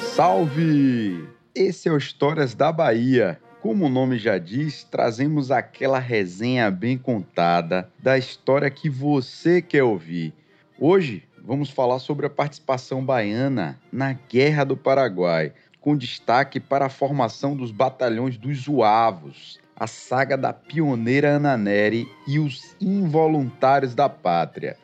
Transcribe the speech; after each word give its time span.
Salve! 0.00 1.28
Esse 1.54 1.88
é 1.88 1.92
o 1.92 1.96
Histórias 1.96 2.56
da 2.56 2.72
Bahia. 2.72 3.40
Como 3.60 3.86
o 3.86 3.88
nome 3.88 4.18
já 4.18 4.36
diz, 4.36 4.82
trazemos 4.82 5.52
aquela 5.52 6.00
resenha 6.00 6.68
bem 6.72 6.98
contada 6.98 7.88
da 8.00 8.18
história 8.18 8.68
que 8.68 8.90
você 8.90 9.62
quer 9.62 9.84
ouvir. 9.84 10.34
Hoje 10.76 11.22
vamos 11.38 11.70
falar 11.70 12.00
sobre 12.00 12.26
a 12.26 12.30
participação 12.30 13.04
baiana 13.04 13.78
na 13.92 14.12
Guerra 14.12 14.64
do 14.64 14.76
Paraguai, 14.76 15.52
com 15.80 15.96
destaque 15.96 16.58
para 16.58 16.86
a 16.86 16.90
formação 16.90 17.56
dos 17.56 17.70
batalhões 17.70 18.36
dos 18.36 18.62
Zuavos, 18.62 19.62
a 19.82 19.86
saga 19.88 20.36
da 20.36 20.52
pioneira 20.52 21.30
Ana 21.30 21.58
e 22.28 22.38
os 22.38 22.76
involuntários 22.80 23.96
da 23.96 24.08
pátria. 24.08 24.76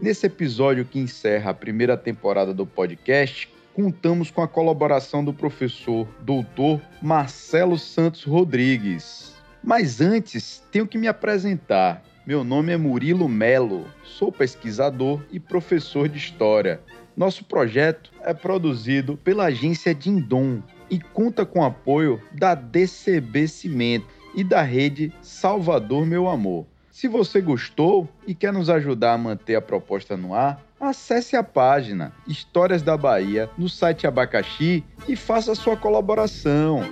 Nesse 0.00 0.24
episódio 0.24 0.86
que 0.86 0.98
encerra 0.98 1.50
a 1.50 1.54
primeira 1.54 1.98
temporada 1.98 2.54
do 2.54 2.64
podcast, 2.64 3.46
contamos 3.74 4.30
com 4.30 4.40
a 4.40 4.48
colaboração 4.48 5.22
do 5.22 5.34
professor 5.34 6.08
doutor 6.22 6.80
Marcelo 7.02 7.78
Santos 7.78 8.24
Rodrigues. 8.24 9.34
Mas 9.62 10.00
antes, 10.00 10.62
tenho 10.72 10.86
que 10.86 10.96
me 10.96 11.08
apresentar. 11.08 12.02
Meu 12.26 12.42
nome 12.42 12.72
é 12.72 12.76
Murilo 12.78 13.28
Melo, 13.28 13.84
sou 14.02 14.32
pesquisador 14.32 15.20
e 15.30 15.38
professor 15.38 16.08
de 16.08 16.16
História. 16.16 16.80
Nosso 17.14 17.44
projeto 17.44 18.10
é 18.22 18.32
produzido 18.32 19.14
pela 19.18 19.44
agência 19.44 19.94
Dindom 19.94 20.62
e 20.88 20.98
conta 20.98 21.44
com 21.44 21.60
o 21.60 21.64
apoio 21.64 22.22
da 22.32 22.54
DCB 22.54 23.46
Cimento 23.46 24.17
e 24.34 24.42
da 24.44 24.62
rede 24.62 25.12
Salvador 25.20 26.06
Meu 26.06 26.28
Amor. 26.28 26.66
Se 26.90 27.06
você 27.06 27.40
gostou 27.40 28.08
e 28.26 28.34
quer 28.34 28.52
nos 28.52 28.68
ajudar 28.68 29.12
a 29.12 29.18
manter 29.18 29.54
a 29.54 29.62
proposta 29.62 30.16
no 30.16 30.34
ar, 30.34 30.60
acesse 30.80 31.36
a 31.36 31.44
página 31.44 32.12
Histórias 32.26 32.82
da 32.82 32.96
Bahia 32.96 33.48
no 33.56 33.68
site 33.68 34.06
Abacaxi 34.06 34.84
e 35.06 35.14
faça 35.14 35.54
sua 35.54 35.76
colaboração. 35.76 36.82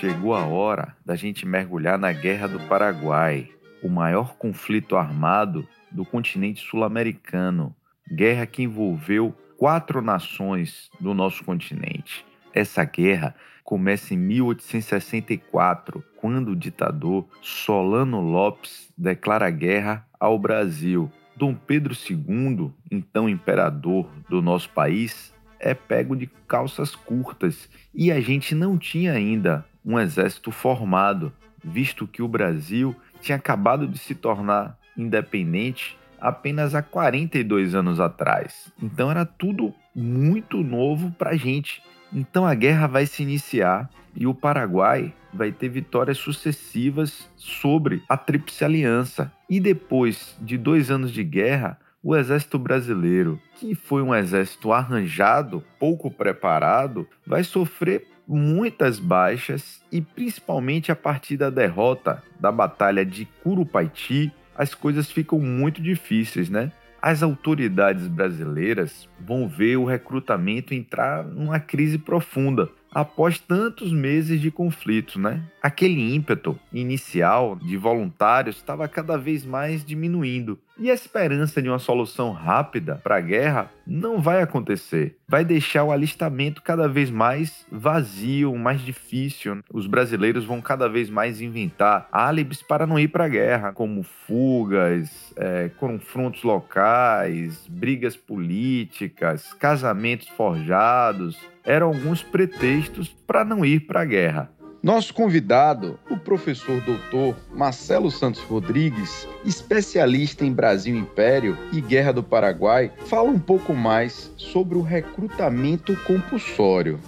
Chegou 0.00 0.34
a 0.34 0.44
hora 0.44 0.96
da 1.04 1.14
gente 1.14 1.46
mergulhar 1.46 1.98
na 1.98 2.12
Guerra 2.12 2.48
do 2.48 2.60
Paraguai, 2.68 3.48
o 3.82 3.88
maior 3.88 4.36
conflito 4.36 4.96
armado 4.96 5.66
do 5.90 6.04
continente 6.04 6.60
sul-americano. 6.60 7.74
Guerra 8.12 8.44
que 8.44 8.62
envolveu 8.62 9.34
quatro 9.56 10.02
nações 10.02 10.90
do 11.00 11.14
nosso 11.14 11.44
continente. 11.44 12.24
Essa 12.52 12.84
guerra 12.84 13.34
começa 13.66 14.14
em 14.14 14.16
1864, 14.16 16.02
quando 16.16 16.52
o 16.52 16.56
ditador 16.56 17.26
Solano 17.42 18.20
Lopes 18.20 18.92
declara 18.96 19.50
guerra 19.50 20.06
ao 20.20 20.38
Brasil 20.38 21.10
Dom 21.34 21.52
Pedro 21.52 21.92
II, 21.92 22.70
então 22.88 23.28
imperador 23.28 24.08
do 24.30 24.40
nosso 24.40 24.70
país, 24.70 25.34
é 25.58 25.74
pego 25.74 26.14
de 26.14 26.28
calças 26.46 26.94
curtas 26.94 27.68
e 27.92 28.12
a 28.12 28.20
gente 28.20 28.54
não 28.54 28.78
tinha 28.78 29.12
ainda 29.12 29.66
um 29.84 29.98
exército 29.98 30.52
formado, 30.52 31.32
visto 31.62 32.06
que 32.06 32.22
o 32.22 32.28
Brasil 32.28 32.94
tinha 33.20 33.36
acabado 33.36 33.88
de 33.88 33.98
se 33.98 34.14
tornar 34.14 34.78
independente 34.96 35.98
apenas 36.20 36.72
há 36.72 36.82
42 36.82 37.74
anos 37.74 37.98
atrás. 37.98 38.72
Então 38.80 39.10
era 39.10 39.26
tudo 39.26 39.74
muito 39.92 40.58
novo 40.62 41.10
para 41.18 41.30
a 41.30 41.36
gente. 41.36 41.82
Então 42.16 42.46
a 42.46 42.54
guerra 42.54 42.86
vai 42.86 43.04
se 43.04 43.22
iniciar 43.22 43.90
e 44.14 44.26
o 44.26 44.32
Paraguai 44.32 45.12
vai 45.34 45.52
ter 45.52 45.68
vitórias 45.68 46.16
sucessivas 46.16 47.28
sobre 47.36 48.02
a 48.08 48.16
Tríplice 48.16 48.64
Aliança. 48.64 49.30
E 49.50 49.60
depois 49.60 50.34
de 50.40 50.56
dois 50.56 50.90
anos 50.90 51.12
de 51.12 51.22
guerra, 51.22 51.78
o 52.02 52.16
exército 52.16 52.58
brasileiro, 52.58 53.38
que 53.56 53.74
foi 53.74 54.00
um 54.00 54.14
exército 54.14 54.72
arranjado, 54.72 55.62
pouco 55.78 56.10
preparado, 56.10 57.06
vai 57.26 57.44
sofrer 57.44 58.06
muitas 58.26 58.98
baixas 58.98 59.82
e 59.92 60.00
principalmente 60.00 60.90
a 60.90 60.96
partir 60.96 61.36
da 61.36 61.50
derrota 61.50 62.22
da 62.40 62.50
Batalha 62.50 63.04
de 63.04 63.26
Curupaiti, 63.42 64.32
as 64.56 64.74
coisas 64.74 65.10
ficam 65.10 65.38
muito 65.38 65.82
difíceis, 65.82 66.48
né? 66.48 66.72
As 67.00 67.22
autoridades 67.22 68.08
brasileiras 68.08 69.08
vão 69.20 69.48
ver 69.48 69.76
o 69.76 69.84
recrutamento 69.84 70.74
entrar 70.74 71.24
numa 71.24 71.60
crise 71.60 71.98
profunda, 71.98 72.68
após 72.92 73.38
tantos 73.38 73.92
meses 73.92 74.40
de 74.40 74.50
conflito, 74.50 75.18
né? 75.18 75.42
Aquele 75.62 76.14
ímpeto 76.14 76.58
inicial 76.72 77.56
de 77.56 77.76
voluntários 77.76 78.56
estava 78.56 78.88
cada 78.88 79.18
vez 79.18 79.44
mais 79.44 79.84
diminuindo. 79.84 80.58
E 80.78 80.90
a 80.90 80.94
esperança 80.94 81.62
de 81.62 81.70
uma 81.70 81.78
solução 81.78 82.32
rápida 82.32 83.00
para 83.02 83.16
a 83.16 83.20
guerra 83.20 83.70
não 83.86 84.20
vai 84.20 84.42
acontecer. 84.42 85.16
Vai 85.26 85.42
deixar 85.42 85.84
o 85.84 85.90
alistamento 85.90 86.60
cada 86.60 86.86
vez 86.86 87.08
mais 87.08 87.66
vazio, 87.72 88.54
mais 88.56 88.82
difícil. 88.82 89.60
Os 89.72 89.86
brasileiros 89.86 90.44
vão 90.44 90.60
cada 90.60 90.86
vez 90.86 91.08
mais 91.08 91.40
inventar 91.40 92.06
álibis 92.12 92.62
para 92.62 92.86
não 92.86 92.98
ir 92.98 93.08
para 93.08 93.24
a 93.24 93.28
guerra, 93.28 93.72
como 93.72 94.02
fugas, 94.02 95.32
é, 95.36 95.70
confrontos 95.78 96.42
locais, 96.42 97.66
brigas 97.68 98.14
políticas, 98.14 99.54
casamentos 99.54 100.28
forjados. 100.28 101.40
Eram 101.64 101.88
alguns 101.88 102.22
pretextos 102.22 103.08
para 103.26 103.44
não 103.44 103.64
ir 103.64 103.80
para 103.80 104.02
a 104.02 104.04
guerra. 104.04 104.50
Nosso 104.86 105.12
convidado, 105.12 105.98
o 106.08 106.16
professor 106.16 106.80
doutor 106.82 107.34
Marcelo 107.52 108.08
Santos 108.08 108.40
Rodrigues, 108.42 109.26
especialista 109.44 110.44
em 110.44 110.52
Brasil 110.52 110.96
Império 110.96 111.58
e 111.72 111.80
Guerra 111.80 112.12
do 112.12 112.22
Paraguai, 112.22 112.92
fala 113.06 113.28
um 113.28 113.38
pouco 113.40 113.74
mais 113.74 114.32
sobre 114.36 114.78
o 114.78 114.82
recrutamento 114.82 115.96
compulsório. 116.04 117.00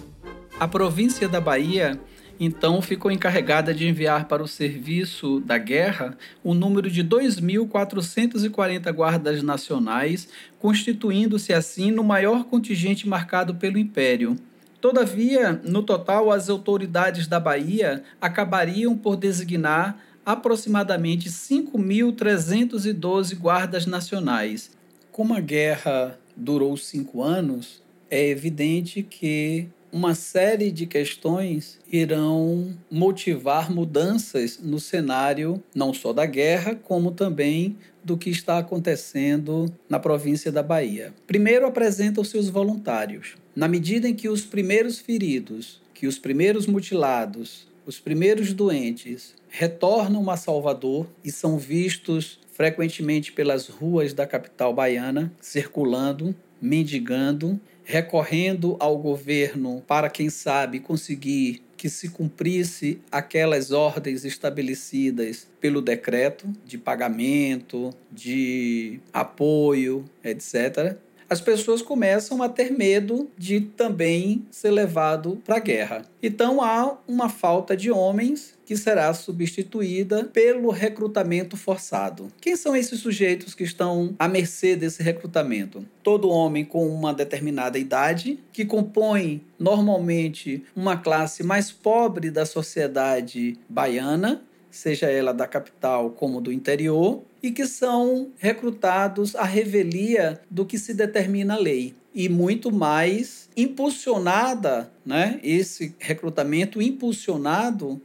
A 0.59 0.67
província 0.67 1.29
da 1.29 1.39
Bahia 1.39 1.97
então 2.37 2.81
ficou 2.81 3.09
encarregada 3.09 3.73
de 3.73 3.87
enviar 3.87 4.27
para 4.27 4.43
o 4.43 4.47
serviço 4.47 5.39
da 5.39 5.57
guerra 5.57 6.17
o 6.43 6.51
um 6.51 6.53
número 6.53 6.91
de 6.91 7.01
2.440 7.01 8.91
guardas 8.91 9.41
nacionais, 9.41 10.27
constituindo-se 10.59 11.53
assim 11.53 11.91
no 11.91 12.03
maior 12.03 12.43
contingente 12.43 13.07
marcado 13.07 13.55
pelo 13.55 13.77
Império. 13.77 14.35
Todavia, 14.81 15.61
no 15.63 15.83
total, 15.83 16.31
as 16.31 16.49
autoridades 16.49 17.27
da 17.27 17.39
Bahia 17.39 18.03
acabariam 18.21 18.97
por 18.97 19.15
designar 19.17 19.99
aproximadamente 20.25 21.29
5.312 21.29 23.37
guardas 23.37 23.85
nacionais. 23.85 24.71
Como 25.11 25.33
a 25.33 25.41
guerra 25.41 26.17
durou 26.35 26.75
cinco 26.77 27.21
anos, 27.21 27.83
é 28.09 28.29
evidente 28.29 29.03
que 29.03 29.67
uma 29.91 30.15
série 30.15 30.71
de 30.71 30.85
questões 30.85 31.79
irão 31.91 32.77
motivar 32.91 33.71
mudanças 33.71 34.59
no 34.61 34.79
cenário 34.79 35.63
não 35.73 35.93
só 35.93 36.13
da 36.13 36.25
guerra, 36.25 36.75
como 36.75 37.11
também 37.11 37.77
do 38.03 38.17
que 38.17 38.29
está 38.29 38.57
acontecendo 38.57 39.71
na 39.89 39.99
província 39.99 40.51
da 40.51 40.63
Bahia. 40.63 41.13
Primeiro 41.27 41.65
apresenta 41.65 42.21
os 42.21 42.29
seus 42.29 42.49
voluntários. 42.49 43.35
Na 43.55 43.67
medida 43.67 44.07
em 44.07 44.13
que 44.13 44.29
os 44.29 44.41
primeiros 44.41 44.99
feridos, 44.99 45.81
que 45.93 46.07
os 46.07 46.17
primeiros 46.17 46.65
mutilados, 46.65 47.67
os 47.85 47.99
primeiros 47.99 48.53
doentes 48.53 49.33
retornam 49.49 50.29
a 50.29 50.37
Salvador 50.37 51.07
e 51.23 51.31
são 51.31 51.57
vistos 51.57 52.39
frequentemente 52.53 53.31
pelas 53.31 53.67
ruas 53.67 54.13
da 54.13 54.27
capital 54.27 54.73
baiana, 54.73 55.31
circulando, 55.41 56.35
mendigando, 56.61 57.59
recorrendo 57.83 58.75
ao 58.79 58.97
governo 58.97 59.81
para, 59.87 60.09
quem 60.09 60.29
sabe, 60.29 60.79
conseguir 60.79 61.63
que 61.79 61.87
se 61.87 62.09
cumprisse 62.09 62.99
aquelas 63.09 63.71
ordens 63.71 64.25
estabelecidas 64.25 65.47
pelo 65.61 65.81
decreto 65.81 66.45
de 66.65 66.77
pagamento, 66.77 67.95
de 68.11 68.99
apoio, 69.13 70.03
etc 70.21 70.97
as 71.29 71.39
pessoas 71.39 71.81
começam 71.81 72.41
a 72.41 72.49
ter 72.49 72.71
medo 72.71 73.29
de 73.37 73.61
também 73.61 74.45
ser 74.49 74.71
levado 74.71 75.39
para 75.45 75.57
a 75.57 75.59
guerra. 75.59 76.01
Então 76.21 76.61
há 76.61 76.97
uma 77.07 77.29
falta 77.29 77.77
de 77.77 77.91
homens 77.91 78.57
que 78.65 78.75
será 78.75 79.13
substituída 79.13 80.25
pelo 80.25 80.69
recrutamento 80.69 81.57
forçado. 81.57 82.27
Quem 82.39 82.55
são 82.55 82.75
esses 82.75 82.99
sujeitos 82.99 83.55
que 83.55 83.63
estão 83.63 84.15
à 84.19 84.27
mercê 84.27 84.75
desse 84.75 85.01
recrutamento? 85.01 85.83
Todo 86.03 86.29
homem 86.29 86.63
com 86.63 86.87
uma 86.87 87.13
determinada 87.13 87.79
idade, 87.79 88.39
que 88.51 88.65
compõe 88.65 89.41
normalmente 89.57 90.63
uma 90.75 90.97
classe 90.97 91.41
mais 91.41 91.71
pobre 91.71 92.29
da 92.29 92.45
sociedade 92.45 93.57
baiana, 93.67 94.43
seja 94.69 95.07
ela 95.07 95.33
da 95.33 95.47
capital 95.47 96.11
como 96.11 96.41
do 96.41 96.51
interior, 96.51 97.23
e 97.41 97.51
que 97.51 97.65
são 97.65 98.29
recrutados 98.37 99.35
à 99.35 99.43
revelia 99.43 100.41
do 100.49 100.65
que 100.65 100.77
se 100.77 100.93
determina 100.93 101.55
a 101.55 101.59
lei 101.59 101.95
e 102.13 102.27
muito 102.27 102.71
mais 102.71 103.49
impulsionada, 103.55 104.91
né, 105.05 105.39
esse 105.43 105.95
recrutamento 105.99 106.81
impulsionado 106.81 108.01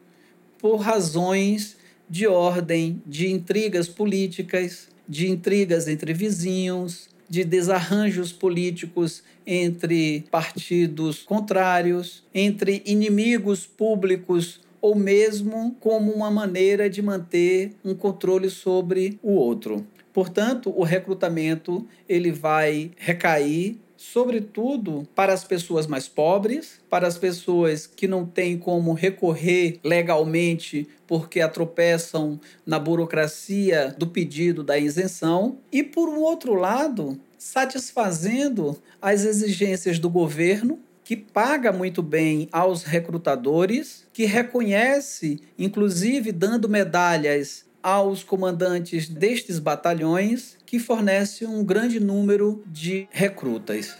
por 0.58 0.76
razões 0.76 1.76
de 2.08 2.26
ordem 2.26 3.02
de 3.06 3.30
intrigas 3.30 3.88
políticas, 3.88 4.88
de 5.08 5.28
intrigas 5.28 5.88
entre 5.88 6.12
vizinhos, 6.12 7.08
de 7.28 7.42
desarranjos 7.44 8.32
políticos 8.32 9.22
entre 9.46 10.24
partidos 10.30 11.22
contrários, 11.22 12.22
entre 12.34 12.82
inimigos 12.86 13.66
públicos 13.66 14.60
ou 14.84 14.94
mesmo 14.94 15.74
como 15.80 16.12
uma 16.12 16.30
maneira 16.30 16.90
de 16.90 17.00
manter 17.00 17.72
um 17.82 17.94
controle 17.94 18.50
sobre 18.50 19.18
o 19.22 19.32
outro. 19.32 19.86
Portanto, 20.12 20.70
o 20.76 20.82
recrutamento 20.82 21.86
ele 22.06 22.30
vai 22.30 22.90
recair 22.98 23.78
sobretudo 23.96 25.08
para 25.14 25.32
as 25.32 25.42
pessoas 25.42 25.86
mais 25.86 26.06
pobres, 26.06 26.82
para 26.90 27.06
as 27.06 27.16
pessoas 27.16 27.86
que 27.86 28.06
não 28.06 28.26
têm 28.26 28.58
como 28.58 28.92
recorrer 28.92 29.80
legalmente 29.82 30.86
porque 31.06 31.40
atropeçam 31.40 32.38
na 32.66 32.78
burocracia 32.78 33.94
do 33.96 34.06
pedido 34.06 34.62
da 34.62 34.78
isenção, 34.78 35.56
e 35.72 35.82
por 35.82 36.10
um 36.10 36.20
outro 36.20 36.52
lado, 36.52 37.18
satisfazendo 37.38 38.76
as 39.00 39.24
exigências 39.24 39.98
do 39.98 40.10
governo 40.10 40.78
que 41.04 41.14
paga 41.14 41.70
muito 41.70 42.02
bem 42.02 42.48
aos 42.50 42.82
recrutadores, 42.82 44.08
que 44.12 44.24
reconhece, 44.24 45.40
inclusive 45.58 46.32
dando 46.32 46.68
medalhas 46.68 47.66
aos 47.82 48.24
comandantes 48.24 49.08
destes 49.08 49.58
batalhões, 49.58 50.56
que 50.64 50.78
fornece 50.78 51.44
um 51.44 51.62
grande 51.62 52.00
número 52.00 52.64
de 52.66 53.06
recrutas. 53.10 53.98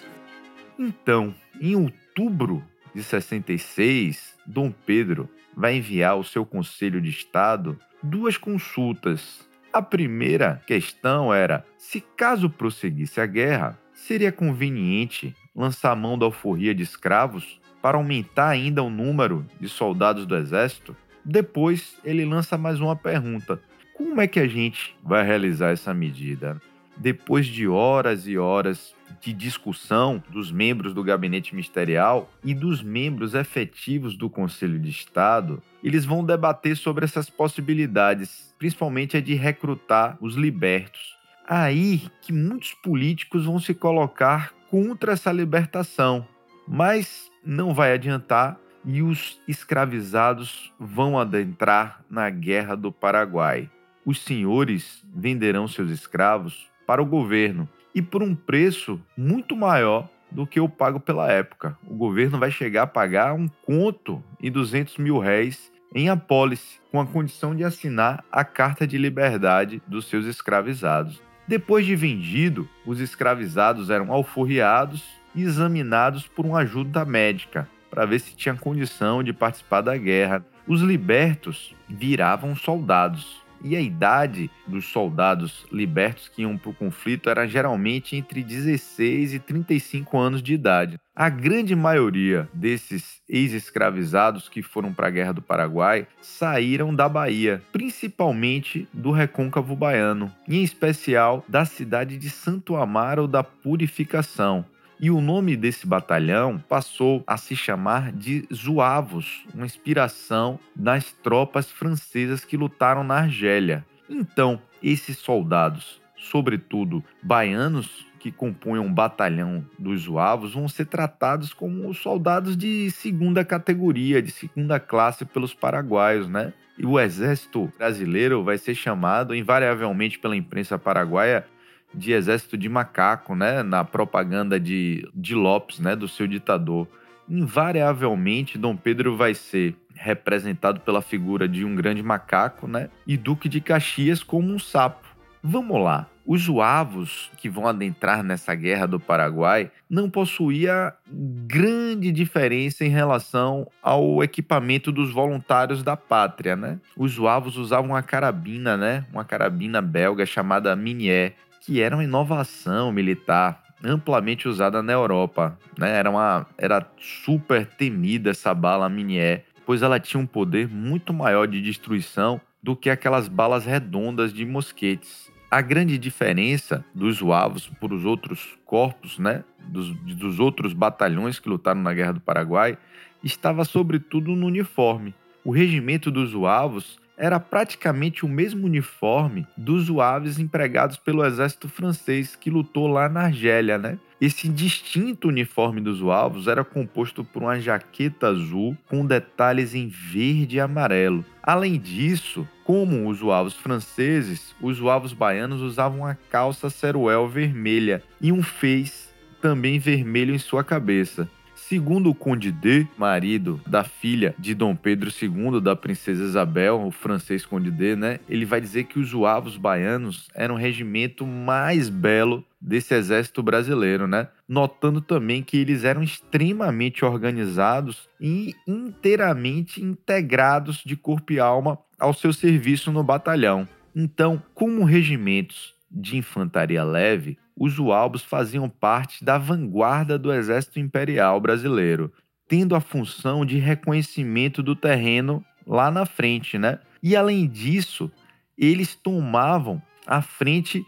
Então, 0.79 1.35
em 1.61 1.77
outubro 1.77 2.65
de 2.95 3.03
66, 3.03 4.35
Dom 4.47 4.73
Pedro 4.87 5.29
vai 5.55 5.77
enviar 5.77 6.13
ao 6.13 6.25
seu 6.25 6.47
Conselho 6.47 7.01
de 7.01 7.11
Estado 7.11 7.79
duas 8.03 8.39
consultas. 8.39 9.47
A 9.71 9.83
primeira 9.83 10.63
questão 10.67 11.33
era 11.33 11.65
se, 11.77 12.01
caso 12.01 12.49
prosseguisse 12.49 13.21
a 13.21 13.27
guerra, 13.27 13.79
seria 13.93 14.33
conveniente 14.33 15.35
lançar 15.55 15.95
mão 15.95 16.19
da 16.19 16.27
alforria 16.27 16.75
de 16.75 16.83
escravos 16.83 17.61
para 17.81 17.97
aumentar 17.97 18.49
ainda 18.49 18.83
o 18.83 18.91
número 18.91 19.47
de 19.61 19.69
soldados 19.69 20.27
do 20.27 20.37
exército? 20.37 20.97
Depois, 21.25 21.97
ele 22.05 22.25
lança 22.25 22.59
mais 22.59 22.81
uma 22.81 22.97
pergunta: 22.97 23.61
como 23.97 24.21
é 24.21 24.27
que 24.27 24.41
a 24.41 24.47
gente 24.47 24.97
vai 25.03 25.25
realizar 25.25 25.71
essa 25.71 25.95
medida? 25.95 26.61
Depois 26.97 27.47
de 27.47 27.67
horas 27.67 28.27
e 28.27 28.39
horas 28.39 28.95
de 29.21 29.33
discussão 29.33 30.23
dos 30.29 30.53
membros 30.53 30.93
do 30.93 31.03
gabinete 31.03 31.55
ministerial 31.55 32.31
e 32.45 32.55
dos 32.55 32.83
membros 32.83 33.35
efetivos 33.35 34.17
do 34.17 34.31
Conselho 34.31 34.79
de 34.79 34.91
Estado, 34.91 35.63
eles 35.83 36.05
vão 36.05 36.25
debater 36.25 36.77
sobre 36.77 37.05
essas 37.05 37.31
possibilidades, 37.31 38.55
principalmente 38.59 39.17
a 39.17 39.21
de 39.21 39.35
recrutar 39.35 40.17
os 40.21 40.35
libertos. 40.35 41.17
Aí 41.47 42.03
que 42.23 42.33
muitos 42.33 42.73
políticos 42.75 43.45
vão 43.45 43.59
se 43.59 43.75
colocar 43.75 44.54
contra 44.71 45.13
essa 45.13 45.33
libertação, 45.33 46.27
mas 46.67 47.31
não 47.45 47.75
vai 47.75 47.93
adiantar 47.93 48.59
e 48.85 49.03
os 49.03 49.41
escravizados 49.49 50.73
vão 50.79 51.19
adentrar 51.19 52.03
na 52.11 52.29
Guerra 52.29 52.77
do 52.77 52.93
Paraguai. 52.93 53.71
Os 54.05 54.21
senhores 54.21 55.03
venderão 55.15 55.67
seus 55.67 55.91
escravos 55.91 56.71
para 56.87 57.03
o 57.03 57.07
governo 57.07 57.69
e 57.95 58.03
por 58.03 58.23
um 58.23 58.35
preço 58.35 59.01
muito 59.17 59.57
maior 59.57 60.09
do 60.31 60.47
que 60.47 60.61
o 60.61 60.69
pago 60.69 61.01
pela 61.01 61.31
época. 61.31 61.79
O 61.87 61.95
governo 61.95 62.39
vai 62.39 62.51
chegar 62.51 62.83
a 62.83 62.87
pagar 62.87 63.33
um 63.33 63.49
conto 63.65 64.23
em 64.43 64.51
200 64.51 64.99
mil 64.99 65.19
réis 65.19 65.73
em 65.95 66.09
apólice, 66.09 66.81
com 66.91 67.01
a 67.01 67.07
condição 67.07 67.55
de 67.55 67.63
assinar 67.63 68.25
a 68.31 68.45
carta 68.45 68.85
de 68.85 68.99
liberdade 68.99 69.81
dos 69.87 70.07
seus 70.07 70.27
escravizados. 70.27 71.23
Depois 71.47 71.85
de 71.85 71.95
vendido, 71.95 72.69
os 72.87 73.01
escravizados 73.01 73.91
eram 73.91 74.11
alforriados 74.11 75.05
e 75.35 75.43
examinados 75.43 76.27
por 76.27 76.47
uma 76.47 76.61
ajuda 76.61 77.05
médica 77.05 77.69
para 77.91 78.07
ver 78.07 78.19
se 78.19 78.35
tinha 78.35 78.55
condição 78.55 79.23
de 79.23 79.33
participar 79.33 79.83
da 79.83 79.97
guerra. 79.97 80.45
Os 80.67 80.81
libertos 80.81 81.75
viravam 81.89 82.57
soldados 82.57 83.44
e 83.65 83.75
a 83.75 83.81
idade 83.81 84.51
dos 84.67 84.85
soldados 84.85 85.67
libertos 85.73 86.29
que 86.29 86.43
iam 86.43 86.59
para 86.59 86.71
o 86.71 86.75
conflito 86.75 87.31
era 87.31 87.49
geralmente 87.49 88.15
entre 88.15 88.45
16 88.45 89.35
e 89.35 89.39
35 89.39 90.19
anos 90.19 90.43
de 90.43 90.53
idade. 90.53 91.01
A 91.17 91.29
grande 91.29 91.75
maioria 91.75 92.49
desses 92.53 93.23
ex-escravizados 93.29 94.49
que 94.49 94.63
foram 94.63 94.93
para 94.93 95.07
a 95.07 95.11
Guerra 95.11 95.33
do 95.33 95.43
Paraguai 95.43 96.07
saíram 96.21 96.95
da 96.95 97.09
Bahia, 97.09 97.63
principalmente 97.73 98.87
do 98.93 99.13
recôncavo 99.13 99.75
baiano, 99.75 100.31
em 100.49 100.63
especial 100.63 101.45
da 101.49 101.65
cidade 101.65 102.19
de 102.19 102.29
Santo 102.29 102.77
Amaro 102.77 103.27
da 103.27 103.43
Purificação, 103.43 104.67
e 105.01 105.11
o 105.11 105.21
nome 105.21 105.57
desse 105.57 105.87
batalhão 105.87 106.63
passou 106.69 107.23
a 107.27 107.37
se 107.37 107.57
chamar 107.57 108.13
de 108.13 108.47
Zuavos, 108.53 109.45
uma 109.55 109.67
inspiração 109.67 110.59
das 110.75 111.13
tropas 111.13 111.71
francesas 111.71 112.45
que 112.45 112.57
lutaram 112.57 113.05
na 113.05 113.17
Argélia. 113.17 113.85
Então, 114.09 114.61
esses 114.83 115.19
soldados, 115.19 116.01
sobretudo 116.17 117.03
baianos 117.23 118.07
que 118.19 118.31
compunham 118.31 118.87
o 118.87 118.91
batalhão 118.91 119.65
dos 119.79 120.03
Zuavos, 120.03 120.55
vão 120.55 120.67
ser 120.69 120.87
tratados 120.87 121.53
como 121.53 121.93
soldados 121.93 122.57
de 122.57 122.91
segunda 122.91 123.45
categoria, 123.45 124.23
de 124.23 124.31
segunda 124.31 124.81
classe 124.81 125.25
pelos 125.27 125.53
paraguaios, 125.53 126.27
né? 126.29 126.55
E 126.79 126.87
o 126.87 126.99
exército 126.99 127.71
brasileiro 127.79 128.43
vai 128.43 128.59
ser 128.59 128.75
chamado 128.75 129.35
invariavelmente 129.35 130.19
pela 130.19 130.35
imprensa 130.35 130.79
paraguaia 130.79 131.47
de 131.95 132.13
exército 132.13 132.57
de 132.57 132.69
macaco, 132.69 133.35
né, 133.35 133.63
na 133.63 133.85
propaganda 133.85 134.59
de, 134.59 135.09
de 135.15 135.35
Lopes, 135.35 135.79
né, 135.79 135.95
do 135.95 136.09
seu 136.09 136.27
ditador. 136.27 136.89
Invariavelmente, 137.29 138.59
Dom 138.59 138.77
Pedro 138.77 139.17
vai 139.17 139.35
ser 139.35 139.75
representado 139.95 140.81
pela 140.81 141.01
figura 141.01 141.49
de 141.49 141.65
um 141.65 141.75
grande 141.75 142.03
macaco, 142.03 142.67
né, 142.67 142.91
e 143.07 143.17
Duque 143.17 143.49
de 143.49 143.61
Caxias 143.61 144.23
como 144.23 144.53
um 144.53 144.59
sapo. 144.59 145.07
Vamos 145.43 145.83
lá. 145.83 146.09
Os 146.27 146.45
zuavos 146.45 147.31
que 147.37 147.51
vão 147.51 147.67
adentrar 147.67 148.23
nessa 148.23 148.55
guerra 148.55 148.87
do 148.87 148.99
Paraguai 148.99 149.71
não 149.91 150.09
possuía 150.09 150.95
grande 151.07 152.11
diferença 152.11 152.83
em 152.83 152.89
relação 152.89 153.71
ao 153.83 154.25
equipamento 154.25 154.91
dos 154.91 155.13
voluntários 155.13 155.83
da 155.83 155.99
pátria, 155.99 156.57
né? 156.57 156.81
Os 156.97 157.13
zuavos 157.13 157.59
usavam 157.59 157.91
uma 157.91 158.03
carabina, 158.03 158.75
né? 158.75 159.05
Uma 159.13 159.23
carabina 159.23 159.83
belga 159.83 160.25
chamada 160.25 160.75
Minier, 160.75 161.35
que 161.65 161.81
era 161.81 161.97
uma 161.97 162.05
inovação 162.05 162.93
militar 162.93 163.63
amplamente 163.83 164.47
usada 164.47 164.83
na 164.83 164.93
Europa. 164.93 165.59
Né? 165.79 165.91
Era, 165.97 166.11
uma, 166.11 166.47
era 166.59 166.87
super 166.99 167.67
temida 167.67 168.31
essa 168.31 168.55
bala 168.55 168.89
Minier, 168.89 169.45
pois 169.65 169.83
ela 169.83 169.99
tinha 169.99 170.21
um 170.21 170.27
poder 170.27 170.69
muito 170.69 171.13
maior 171.13 171.47
de 171.47 171.61
destruição 171.61 172.41
do 172.63 172.77
que 172.77 172.91
aquelas 172.91 173.29
balas 173.29 173.65
redondas 173.65 174.33
de 174.33 174.45
mosquetes. 174.45 175.33
A 175.51 175.61
grande 175.61 175.97
diferença 175.97 176.85
dos 176.95 177.17
Zuavos 177.17 177.71
para 177.81 177.95
os 177.95 178.05
outros 178.05 178.59
corpos, 178.65 179.19
né, 179.19 179.45
dos, 179.59 179.95
dos 179.95 180.41
outros 180.41 180.73
batalhões 180.73 181.39
que 181.39 181.49
lutaram 181.49 181.81
na 181.81 181.95
Guerra 181.95 182.13
do 182.13 182.21
Paraguai, 182.21 182.77
estava 183.23 183.65
sobretudo 183.65 184.35
no 184.35 184.47
uniforme. 184.47 185.15
O 185.45 185.51
regimento 185.51 186.11
dos 186.11 186.31
Zuavos 186.31 186.99
era 187.17 187.39
praticamente 187.39 188.25
o 188.25 188.29
mesmo 188.29 188.67
uniforme 188.67 189.47
dos 189.57 189.85
Zouaves 189.87 190.39
empregados 190.39 190.97
pelo 190.97 191.25
exército 191.25 191.69
francês 191.69 192.37
que 192.37 192.51
lutou 192.51 192.87
lá 192.87 193.09
na 193.09 193.23
Argélia, 193.23 193.79
né? 193.79 193.99
Esse 194.21 194.49
distinto 194.49 195.29
uniforme 195.29 195.81
dos 195.81 195.99
Zouaves 195.99 196.47
era 196.47 196.65
composto 196.65 197.25
por 197.25 197.43
uma 197.43 197.61
jaqueta 197.61 198.29
azul 198.29 198.77
com 198.89 199.05
detalhes 199.05 199.75
em 199.75 199.89
verde 199.89 200.57
e 200.57 200.61
amarelo. 200.61 201.25
Além 201.43 201.79
disso, 201.79 202.49
como 202.65 203.09
os 203.09 203.19
Zouaves 203.19 203.55
franceses, 203.55 204.55
os 204.61 204.79
Zouaves 204.79 205.13
baianos 205.13 205.61
usavam 205.61 206.01
uma 206.01 206.19
calça 206.31 206.71
ceruel 206.71 207.29
vermelha 207.29 208.03
e 208.21 208.33
um 208.33 208.43
fez 208.43 209.13
também 209.43 209.79
vermelho 209.79 210.35
em 210.35 210.39
sua 210.39 210.65
cabeça. 210.65 211.29
Segundo 211.67 212.11
o 212.11 212.15
Conde 212.15 212.53
D, 212.53 212.87
marido 212.99 213.59
da 213.67 213.83
filha 213.83 214.35
de 214.39 214.55
Dom 214.55 214.77
Pedro 214.77 215.11
II, 215.11 215.63
da 215.63 215.75
princesa 215.75 216.23
Isabel, 216.23 216.83
o 216.83 216.91
francês 216.91 217.47
Conde 217.47 217.71
D, 217.71 217.97
né? 217.97 218.21
Ele 218.29 218.45
vai 218.45 218.61
dizer 218.61 218.85
que 218.85 218.99
os 218.99 219.09
zuavos 219.09 219.57
baianos 219.57 220.29
eram 220.35 220.57
o 220.57 220.59
regimento 220.59 221.27
mais 221.27 221.89
belo 221.89 222.45
desse 222.61 222.95
exército 222.95 223.43
brasileiro, 223.43 224.07
né? 224.07 224.29
Notando 224.47 225.01
também 225.01 225.43
que 225.43 225.57
eles 225.57 225.85
eram 225.85 226.03
extremamente 226.03 227.03
organizados 227.03 228.11
e 228.21 228.55
inteiramente 228.69 229.83
integrados 229.83 230.83
de 230.85 230.97
corpo 230.97 231.33
e 231.33 231.41
alma 231.41 231.79
ao 231.99 232.13
seu 232.13 232.35
serviço 232.35 232.93
no 232.93 233.03
batalhão. 233.03 233.67
Então, 233.97 234.43
como 234.53 234.85
regimentos 234.85 235.73
de 235.91 236.19
infantaria 236.19 236.85
leve, 236.85 237.39
os 237.57 237.79
Ualbos 237.79 238.23
faziam 238.23 238.69
parte 238.69 239.25
da 239.25 239.39
vanguarda 239.39 240.19
do 240.19 240.33
exército 240.33 240.79
imperial 240.81 241.41
brasileiro, 241.41 242.13
tendo 242.49 242.75
a 242.75 242.81
função 242.81 243.45
de 243.45 243.59
reconhecimento 243.59 244.63
do 244.63 244.75
terreno 244.75 245.45
lá 245.67 245.91
na 245.91 246.05
frente, 246.05 246.59
né? 246.59 246.79
E 247.03 247.15
além 247.15 247.47
disso, 247.47 248.11
eles 248.57 248.95
tomavam 248.95 249.81
a 250.07 250.21
frente 250.21 250.85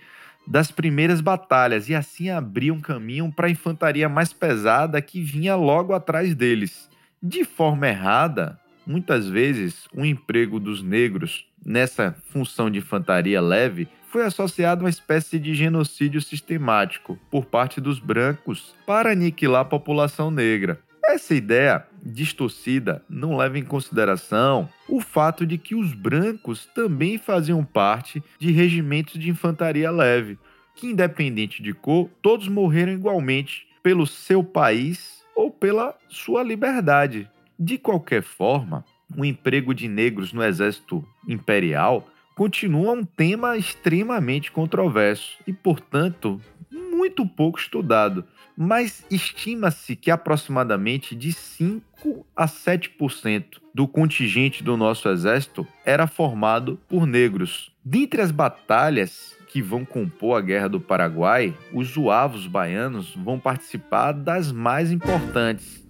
das 0.47 0.71
primeiras 0.71 1.21
batalhas 1.21 1.89
e 1.89 1.95
assim 1.95 2.31
abriam 2.31 2.81
caminho 2.81 3.33
para 3.33 3.49
a 3.49 3.51
infantaria 3.51 4.09
mais 4.09 4.33
pesada 4.33 5.03
que 5.03 5.21
vinha 5.21 5.57
logo 5.57 5.93
atrás 5.93 6.35
deles. 6.35 6.89
De 7.23 7.45
forma 7.45 7.89
errada, 7.89 8.59
muitas 8.87 9.29
vezes 9.29 9.89
o 9.93 10.05
emprego 10.05 10.61
dos 10.61 10.83
negros 10.83 11.47
nessa 11.67 12.15
função 12.31 12.71
de 12.71 12.79
infantaria 12.79 13.41
leve 13.41 13.89
foi 14.09 14.25
associado 14.25 14.85
uma 14.85 14.89
espécie 14.89 15.37
de 15.37 15.53
genocídio 15.53 16.23
sistemático 16.23 17.19
por 17.29 17.45
parte 17.45 17.81
dos 17.81 17.99
brancos 17.99 18.75
para 18.87 19.11
aniquilar 19.11 19.63
a 19.63 19.65
população 19.65 20.31
negra. 20.31 20.81
Essa 21.05 21.35
ideia 21.35 21.85
distorcida 22.03 23.03
não 23.09 23.37
leva 23.37 23.59
em 23.59 23.65
consideração 23.65 24.69
o 24.89 25.01
fato 25.01 25.45
de 25.45 25.59
que 25.59 25.75
os 25.75 25.93
brancos 25.93 26.67
também 26.67 27.19
faziam 27.19 27.65
parte 27.65 28.23
de 28.39 28.53
regimentos 28.53 29.19
de 29.19 29.29
infantaria 29.29 29.91
leve, 29.91 30.39
que, 30.75 30.89
independente 30.89 31.63
de 31.63 31.73
cor, 31.73 32.09
todos 32.23 32.49
morreram 32.49 32.93
igualmente 32.93 33.67
pelo 33.83 34.07
seu 34.07 34.43
país 34.43 35.25
ou 35.35 35.51
pela 35.51 35.97
sua 36.09 36.43
liberdade. 36.43 37.29
De 37.59 37.79
qualquer 37.79 38.23
forma, 38.23 38.85
o 39.15 39.25
emprego 39.25 39.75
de 39.75 39.89
negros 39.89 40.33
no 40.33 40.43
exército 40.43 41.07
imperial 41.29 42.09
continua 42.35 42.93
um 42.93 43.05
tema 43.05 43.57
extremamente 43.57 44.53
controverso 44.53 45.39
e, 45.47 45.53
portanto, 45.53 46.41
muito 46.71 47.27
pouco 47.27 47.59
estudado. 47.59 48.25
Mas 48.57 49.05
estima-se 49.11 49.95
que 49.95 50.11
aproximadamente 50.11 51.15
de 51.15 51.33
5 51.33 52.27
a 52.35 52.47
7% 52.47 53.59
do 53.75 53.87
contingente 53.87 54.63
do 54.63 54.77
nosso 54.77 55.09
exército 55.09 55.67
era 55.85 56.07
formado 56.07 56.81
por 56.89 57.07
negros. 57.07 57.71
Dentre 57.85 58.23
as 58.23 58.31
batalhas 58.31 59.37
que 59.49 59.63
vão 59.63 59.85
compor 59.85 60.39
a 60.39 60.41
Guerra 60.41 60.69
do 60.69 60.81
Paraguai, 60.81 61.55
os 61.73 61.89
zuavos 61.89 62.47
baianos 62.47 63.15
vão 63.15 63.39
participar 63.39 64.13
das 64.13 64.51
mais 64.51 64.91
importantes, 64.91 65.86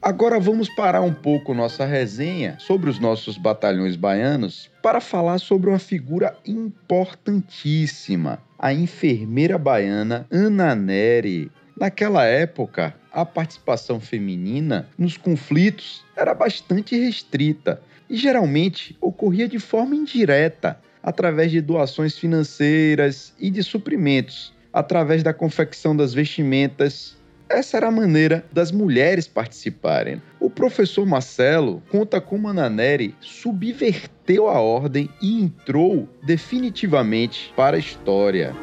Agora 0.00 0.38
vamos 0.38 0.68
parar 0.68 1.02
um 1.02 1.12
pouco 1.12 1.52
nossa 1.52 1.84
resenha 1.84 2.56
sobre 2.60 2.88
os 2.88 3.00
nossos 3.00 3.36
batalhões 3.36 3.96
baianos 3.96 4.70
para 4.80 5.00
falar 5.00 5.40
sobre 5.40 5.68
uma 5.68 5.78
figura 5.80 6.36
importantíssima, 6.46 8.40
a 8.56 8.72
enfermeira 8.72 9.58
baiana 9.58 10.24
Ana 10.30 10.76
Neri. 10.76 11.50
Naquela 11.76 12.24
época, 12.24 12.94
a 13.12 13.26
participação 13.26 13.98
feminina 13.98 14.88
nos 14.96 15.16
conflitos 15.16 16.04
era 16.16 16.32
bastante 16.32 16.96
restrita 16.96 17.82
e 18.08 18.16
geralmente 18.16 18.96
ocorria 19.00 19.48
de 19.48 19.58
forma 19.58 19.96
indireta, 19.96 20.78
através 21.02 21.50
de 21.50 21.60
doações 21.60 22.16
financeiras 22.16 23.34
e 23.38 23.50
de 23.50 23.64
suprimentos, 23.64 24.54
através 24.72 25.24
da 25.24 25.34
confecção 25.34 25.96
das 25.96 26.14
vestimentas 26.14 27.17
essa 27.48 27.76
era 27.76 27.88
a 27.88 27.92
maneira 27.92 28.44
das 28.52 28.70
mulheres 28.70 29.26
participarem. 29.26 30.20
O 30.38 30.50
professor 30.50 31.06
Marcelo 31.06 31.82
conta 31.90 32.20
como 32.20 32.48
a 32.48 32.52
Naneri 32.52 33.14
subverteu 33.20 34.48
a 34.48 34.60
ordem 34.60 35.08
e 35.20 35.40
entrou 35.40 36.08
definitivamente 36.22 37.52
para 37.56 37.76
a 37.76 37.80
história. 37.80 38.54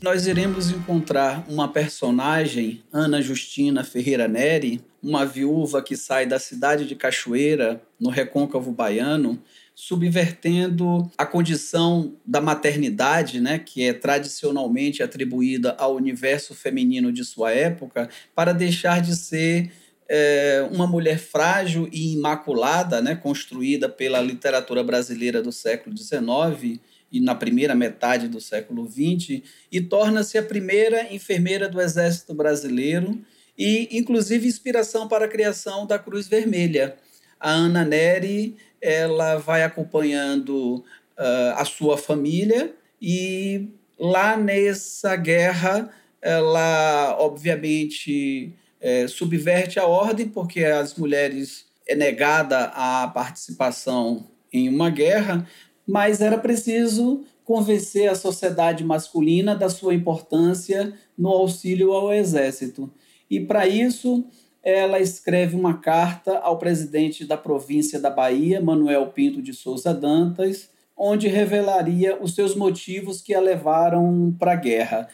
Nós 0.00 0.28
iremos 0.28 0.70
encontrar 0.70 1.44
uma 1.48 1.66
personagem, 1.66 2.84
Ana 2.92 3.20
Justina 3.20 3.82
Ferreira 3.82 4.28
Neri, 4.28 4.80
uma 5.02 5.26
viúva 5.26 5.82
que 5.82 5.96
sai 5.96 6.24
da 6.24 6.38
cidade 6.38 6.86
de 6.86 6.94
Cachoeira, 6.94 7.82
no 7.98 8.08
recôncavo 8.08 8.70
baiano, 8.70 9.42
subvertendo 9.80 11.08
a 11.16 11.24
condição 11.24 12.16
da 12.26 12.40
maternidade, 12.40 13.40
né, 13.40 13.60
que 13.60 13.84
é 13.84 13.92
tradicionalmente 13.92 15.04
atribuída 15.04 15.76
ao 15.78 15.94
universo 15.94 16.52
feminino 16.52 17.12
de 17.12 17.24
sua 17.24 17.52
época, 17.52 18.10
para 18.34 18.52
deixar 18.52 19.00
de 19.00 19.14
ser 19.14 19.70
é, 20.08 20.68
uma 20.72 20.84
mulher 20.84 21.20
frágil 21.20 21.88
e 21.92 22.12
imaculada, 22.12 23.00
né, 23.00 23.14
construída 23.14 23.88
pela 23.88 24.20
literatura 24.20 24.82
brasileira 24.82 25.40
do 25.40 25.52
século 25.52 25.96
XIX 25.96 26.80
e 27.12 27.20
na 27.20 27.36
primeira 27.36 27.76
metade 27.76 28.26
do 28.26 28.40
século 28.40 28.84
XX, 28.84 29.42
e 29.70 29.80
torna-se 29.80 30.36
a 30.36 30.42
primeira 30.42 31.14
enfermeira 31.14 31.68
do 31.68 31.80
Exército 31.80 32.34
Brasileiro 32.34 33.16
e, 33.56 33.96
inclusive, 33.96 34.48
inspiração 34.48 35.06
para 35.06 35.26
a 35.26 35.28
criação 35.28 35.86
da 35.86 36.00
Cruz 36.00 36.26
Vermelha. 36.26 36.96
A 37.40 37.52
Ana 37.52 37.84
Neri 37.84 38.56
ela 38.80 39.36
vai 39.36 39.62
acompanhando 39.62 40.76
uh, 41.18 41.54
a 41.56 41.64
sua 41.64 41.96
família 41.96 42.74
e 43.00 43.68
lá 43.98 44.36
nessa 44.36 45.16
guerra 45.16 45.90
ela 46.20 47.16
obviamente 47.18 48.52
é, 48.80 49.06
subverte 49.06 49.78
a 49.78 49.86
ordem 49.86 50.28
porque 50.28 50.64
as 50.64 50.94
mulheres 50.94 51.66
é 51.86 51.94
negada 51.94 52.72
a 52.74 53.08
participação 53.08 54.26
em 54.52 54.68
uma 54.68 54.90
guerra, 54.90 55.48
mas 55.86 56.20
era 56.20 56.38
preciso 56.38 57.24
convencer 57.44 58.10
a 58.10 58.14
sociedade 58.14 58.84
masculina 58.84 59.56
da 59.56 59.70
sua 59.70 59.94
importância 59.94 60.92
no 61.16 61.30
auxílio 61.30 61.92
ao 61.92 62.12
exército. 62.12 62.92
E 63.30 63.40
para 63.40 63.66
isso 63.66 64.26
ela 64.68 65.00
escreve 65.00 65.56
uma 65.56 65.78
carta 65.78 66.38
ao 66.38 66.58
presidente 66.58 67.24
da 67.24 67.38
província 67.38 67.98
da 67.98 68.10
Bahia, 68.10 68.60
Manuel 68.60 69.06
Pinto 69.06 69.40
de 69.40 69.54
Souza 69.54 69.94
Dantas, 69.94 70.68
onde 70.94 71.26
revelaria 71.28 72.18
os 72.20 72.34
seus 72.34 72.54
motivos 72.54 73.22
que 73.22 73.32
a 73.32 73.40
levaram 73.40 74.34
para 74.38 74.52
a 74.52 74.56
guerra. 74.56 75.08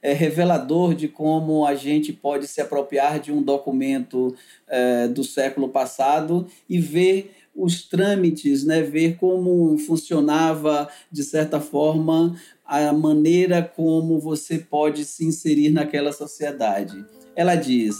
É 0.00 0.12
revelador 0.12 0.94
de 0.94 1.08
como 1.08 1.66
a 1.66 1.74
gente 1.74 2.12
pode 2.12 2.46
se 2.46 2.60
apropriar 2.60 3.18
de 3.18 3.32
um 3.32 3.42
documento 3.42 4.34
é, 4.68 5.08
do 5.08 5.24
século 5.24 5.70
passado 5.70 6.46
e 6.68 6.78
ver 6.78 7.34
os 7.52 7.88
trâmites, 7.88 8.64
né, 8.64 8.80
ver 8.80 9.16
como 9.16 9.76
funcionava, 9.78 10.88
de 11.10 11.24
certa 11.24 11.58
forma, 11.58 12.36
a 12.64 12.92
maneira 12.92 13.60
como 13.60 14.20
você 14.20 14.58
pode 14.58 15.04
se 15.04 15.24
inserir 15.24 15.70
naquela 15.70 16.12
sociedade. 16.12 17.04
Ela 17.34 17.56
diz: 17.56 17.96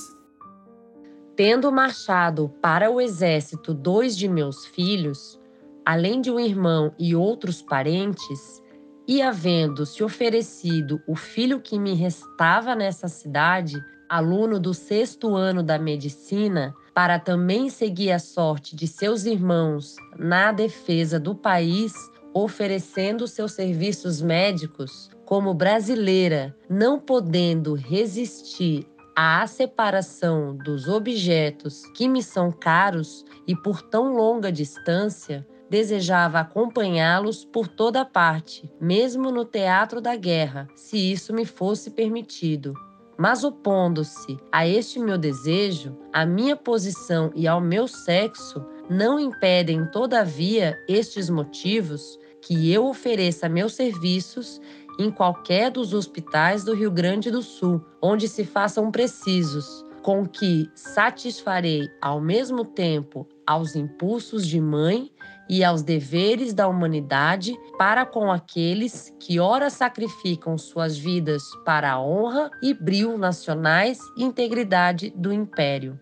Tendo 1.42 1.72
marchado 1.72 2.52
para 2.60 2.90
o 2.90 3.00
exército 3.00 3.72
dois 3.72 4.14
de 4.14 4.28
meus 4.28 4.66
filhos, 4.66 5.40
além 5.86 6.20
de 6.20 6.30
um 6.30 6.38
irmão 6.38 6.92
e 6.98 7.16
outros 7.16 7.62
parentes, 7.62 8.62
e 9.08 9.22
havendo-se 9.22 10.04
oferecido 10.04 11.00
o 11.08 11.16
filho 11.16 11.58
que 11.58 11.78
me 11.78 11.94
restava 11.94 12.74
nessa 12.74 13.08
cidade, 13.08 13.82
aluno 14.06 14.60
do 14.60 14.74
sexto 14.74 15.34
ano 15.34 15.62
da 15.62 15.78
medicina, 15.78 16.74
para 16.92 17.18
também 17.18 17.70
seguir 17.70 18.10
a 18.10 18.18
sorte 18.18 18.76
de 18.76 18.86
seus 18.86 19.24
irmãos 19.24 19.96
na 20.18 20.52
defesa 20.52 21.18
do 21.18 21.34
país, 21.34 21.94
oferecendo 22.34 23.26
seus 23.26 23.52
serviços 23.52 24.20
médicos, 24.20 25.08
como 25.24 25.54
brasileira, 25.54 26.54
não 26.68 27.00
podendo 27.00 27.72
resistir 27.72 28.86
à 29.16 29.46
separação 29.46 30.56
dos 30.56 30.88
objetos 30.88 31.82
que 31.94 32.08
me 32.08 32.22
são 32.22 32.50
caros 32.50 33.24
e 33.46 33.54
por 33.54 33.82
tão 33.82 34.14
longa 34.14 34.50
distância, 34.50 35.46
desejava 35.68 36.40
acompanhá-los 36.40 37.44
por 37.44 37.68
toda 37.68 38.04
parte, 38.04 38.68
mesmo 38.80 39.30
no 39.30 39.44
teatro 39.44 40.00
da 40.00 40.16
guerra, 40.16 40.66
se 40.74 41.12
isso 41.12 41.32
me 41.32 41.44
fosse 41.44 41.90
permitido. 41.90 42.74
Mas 43.16 43.44
opondo-se 43.44 44.36
a 44.50 44.66
este 44.66 44.98
meu 44.98 45.18
desejo, 45.18 45.96
a 46.12 46.24
minha 46.24 46.56
posição 46.56 47.30
e 47.36 47.46
ao 47.46 47.60
meu 47.60 47.86
sexo 47.86 48.64
não 48.88 49.20
impedem, 49.20 49.86
todavia, 49.86 50.76
estes 50.88 51.30
motivos 51.30 52.18
que 52.42 52.72
eu 52.72 52.86
ofereça 52.86 53.48
meus 53.48 53.74
serviços 53.74 54.60
em 55.00 55.10
qualquer 55.10 55.70
dos 55.70 55.94
hospitais 55.94 56.62
do 56.62 56.74
Rio 56.74 56.90
Grande 56.90 57.30
do 57.30 57.40
Sul, 57.40 57.82
onde 58.02 58.28
se 58.28 58.44
façam 58.44 58.90
precisos, 58.90 59.82
com 60.02 60.26
que 60.26 60.70
satisfarei 60.74 61.88
ao 62.02 62.20
mesmo 62.20 62.66
tempo 62.66 63.26
aos 63.46 63.74
impulsos 63.74 64.46
de 64.46 64.60
mãe 64.60 65.10
e 65.48 65.64
aos 65.64 65.82
deveres 65.82 66.52
da 66.52 66.68
humanidade 66.68 67.58
para 67.78 68.04
com 68.04 68.30
aqueles 68.30 69.10
que 69.18 69.40
ora 69.40 69.70
sacrificam 69.70 70.58
suas 70.58 70.98
vidas 70.98 71.42
para 71.64 71.92
a 71.92 72.02
honra 72.02 72.50
e 72.62 72.74
brilho 72.74 73.16
nacionais 73.16 73.98
e 74.18 74.22
integridade 74.22 75.10
do 75.16 75.32
império. 75.32 75.98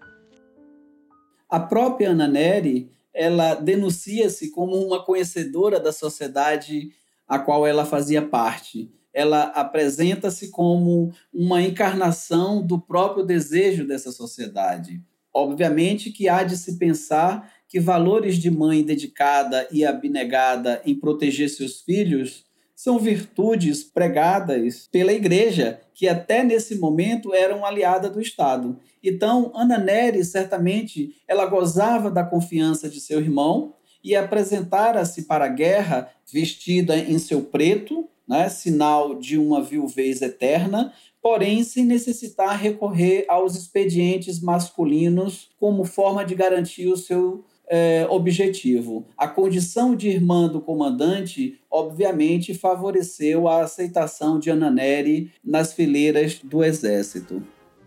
A 1.49 1.61
própria 1.61 2.11
Ana 2.11 2.27
Neri, 2.27 2.91
ela 3.15 3.55
denuncia-se 3.55 4.51
como 4.51 4.75
uma 4.75 5.05
conhecedora 5.05 5.79
da 5.79 5.93
sociedade 5.93 6.91
a 7.29 7.39
qual 7.39 7.67
ela 7.67 7.85
fazia 7.85 8.23
parte. 8.23 8.91
Ela 9.13 9.45
apresenta-se 9.55 10.51
como 10.51 11.13
uma 11.33 11.61
encarnação 11.61 12.65
do 12.65 12.81
próprio 12.81 13.25
desejo 13.25 13.87
dessa 13.87 14.11
sociedade. 14.11 15.03
Obviamente 15.33 16.11
que 16.11 16.29
há 16.29 16.43
de 16.43 16.57
se 16.57 16.79
pensar 16.79 17.53
que 17.69 17.79
valores 17.79 18.37
de 18.37 18.51
mãe 18.51 18.83
dedicada 18.83 19.69
e 19.71 19.85
abnegada 19.85 20.81
em 20.85 20.95
proteger 20.95 21.51
seus 21.51 21.83
filhos 21.83 22.47
são 22.75 22.99
virtudes 22.99 23.83
pregadas 23.83 24.89
pela 24.91 25.13
igreja, 25.13 25.81
que 25.93 26.07
até 26.07 26.45
nesse 26.45 26.77
momento 26.77 27.35
eram 27.35 27.65
aliada 27.65 28.09
do 28.09 28.21
Estado. 28.21 28.79
Então, 29.03 29.51
Ana 29.55 29.79
Nery, 29.79 30.25
certamente, 30.25 31.17
ela 31.27 31.47
gozava 31.47 32.09
da 32.09 32.23
confiança 32.23 32.89
de 32.89 33.01
seu 33.01 33.21
irmão 33.21 33.75
e 34.03 34.15
apresentara-se 34.15 35.23
para 35.23 35.47
a 35.47 35.49
guerra 35.49 36.11
vestida 36.33 36.97
em 36.97 37.19
seu 37.19 37.43
preto, 37.43 38.09
né, 38.27 38.49
sinal 38.49 39.19
de 39.19 39.39
uma 39.39 39.63
viuvez 39.63 40.21
eterna, 40.21 40.93
porém 41.23 41.65
sem 41.65 41.85
necessitar 41.85 42.59
recorrer 42.59 43.25
aos 43.29 43.57
expedientes 43.57 44.41
masculinos 44.41 45.51
como 45.59 45.85
forma 45.85 46.25
de 46.25 46.35
garantir 46.35 46.89
o 46.89 46.97
seu 46.97 47.45
é, 47.69 48.07
objetivo. 48.09 49.07
A 49.17 49.29
condição 49.29 49.95
de 49.95 50.09
irmã 50.09 50.49
do 50.49 50.61
comandante, 50.61 51.61
obviamente, 51.71 52.55
favoreceu 52.55 53.47
a 53.47 53.63
aceitação 53.63 54.39
de 54.39 54.51
Ananeri 54.51 55.31
nas 55.45 55.73
fileiras 55.73 56.41
do 56.43 56.65
exército. 56.65 57.43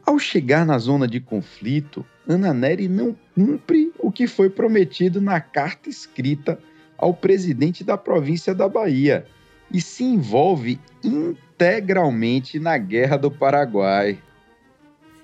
Ao 0.05 0.19
chegar 0.19 0.65
na 0.65 0.77
zona 0.77 1.07
de 1.07 1.19
conflito, 1.19 2.05
Ananeri 2.27 2.87
não 2.87 3.15
cumpre 3.35 3.90
o 4.11 4.13
que 4.13 4.27
foi 4.27 4.49
prometido 4.49 5.21
na 5.21 5.39
carta 5.39 5.89
escrita 5.89 6.59
ao 6.97 7.13
presidente 7.13 7.81
da 7.81 7.97
província 7.97 8.53
da 8.53 8.67
Bahia 8.67 9.25
e 9.73 9.79
se 9.79 10.03
envolve 10.03 10.77
integralmente 11.01 12.59
na 12.59 12.77
Guerra 12.77 13.15
do 13.15 13.31
Paraguai. 13.31 14.21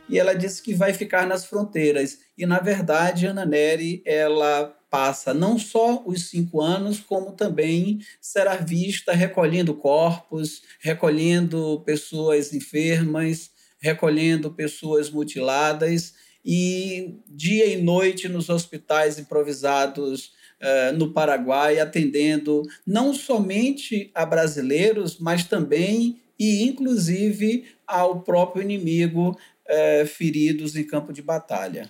E 0.09 0.17
ela 0.17 0.33
disse 0.33 0.63
que 0.63 0.73
vai 0.73 0.93
ficar 0.93 1.27
nas 1.27 1.45
fronteiras. 1.45 2.19
E, 2.37 2.45
na 2.45 2.59
verdade, 2.59 3.25
Ana 3.25 3.45
Nery, 3.45 4.01
ela 4.05 4.73
passa 4.89 5.33
não 5.33 5.59
só 5.59 6.01
os 6.05 6.29
cinco 6.29 6.61
anos, 6.61 7.01
como 7.01 7.33
também 7.33 7.99
será 8.21 8.55
vista 8.55 9.11
recolhendo 9.11 9.73
corpos, 9.73 10.61
recolhendo 10.79 11.83
pessoas 11.85 12.53
enfermas, 12.53 13.51
recolhendo 13.81 14.49
pessoas 14.49 15.09
mutiladas 15.09 16.13
e 16.49 17.13
dia 17.27 17.65
e 17.65 17.75
noite 17.75 18.29
nos 18.29 18.47
hospitais 18.47 19.19
improvisados 19.19 20.31
uh, 20.61 20.97
no 20.97 21.11
Paraguai, 21.11 21.77
atendendo 21.77 22.63
não 22.85 23.13
somente 23.13 24.09
a 24.15 24.25
brasileiros, 24.25 25.19
mas 25.19 25.43
também 25.43 26.21
e 26.39 26.63
inclusive 26.63 27.65
ao 27.85 28.21
próprio 28.21 28.61
inimigo 28.61 29.31
uh, 29.31 30.07
feridos 30.07 30.77
em 30.77 30.85
campo 30.85 31.11
de 31.11 31.21
batalha. 31.21 31.89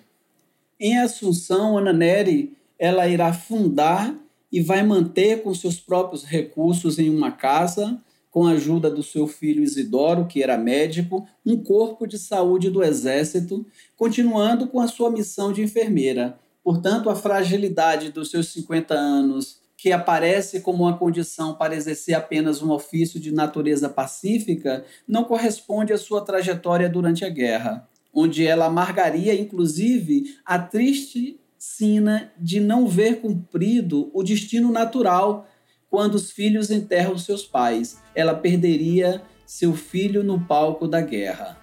Em 0.80 0.98
Assunção, 0.98 1.78
Ana 1.78 1.94
Nery 1.94 2.58
ela 2.80 3.08
irá 3.08 3.32
fundar 3.32 4.16
e 4.52 4.60
vai 4.60 4.82
manter 4.82 5.44
com 5.44 5.54
seus 5.54 5.80
próprios 5.80 6.24
recursos 6.24 6.98
em 6.98 7.12
uma 7.12 7.32
casa 7.32 8.02
com 8.38 8.46
a 8.46 8.51
ajuda 8.51 8.88
do 8.88 9.01
seu 9.01 9.25
filho 9.25 9.63
Isidoro, 9.63 10.27
que 10.27 10.44
era 10.44 10.60
médico, 10.60 11.27
um 11.44 11.58
corpo 11.58 12.06
de 12.06 12.20
saúde 12.20 12.70
do 12.70 12.84
Exército, 12.84 13.65
continuando 13.96 14.67
com 14.67 14.79
a 14.79 14.88
sua 14.88 15.10
missão 15.10 15.51
de 15.51 15.63
enfermeira. 15.63 16.38
Portanto, 16.63 17.10
a 17.10 17.15
fragilidade 17.15 18.12
dos 18.12 18.29
seus 18.29 18.50
50 18.50 18.94
anos, 18.94 19.58
que 19.75 19.91
aparece 19.91 20.60
como 20.60 20.84
uma 20.84 20.96
condição 20.96 21.56
para 21.56 21.75
exercer 21.75 22.13
apenas 22.13 22.62
um 22.62 22.70
ofício 22.70 23.20
de 23.20 23.34
natureza 23.34 23.89
pacífica, 23.89 24.86
não 25.08 25.24
corresponde 25.24 25.91
à 25.91 25.98
sua 25.98 26.22
trajetória 26.22 26.88
durante 26.88 27.25
a 27.25 27.29
guerra, 27.29 27.89
onde 28.13 28.46
ela 28.46 28.67
amargaria, 28.67 29.34
inclusive, 29.34 30.36
a 30.46 30.60
triste 30.60 31.39
sina 31.58 32.32
de 32.38 32.60
não 32.60 32.88
ver 32.88 33.20
cumprido 33.20 34.12
o 34.13 34.22
destino 34.22 34.72
natural 34.72 35.48
quando 35.89 36.15
os 36.15 36.32
filhos 36.32 36.70
enterram 36.72 37.17
seus 37.17 37.44
pais. 37.44 38.01
Ela 38.14 38.35
perderia 38.35 39.22
seu 39.46 39.74
filho 39.74 40.24
no 40.24 40.40
palco 40.40 40.88
da 40.88 41.01
guerra. 41.01 41.57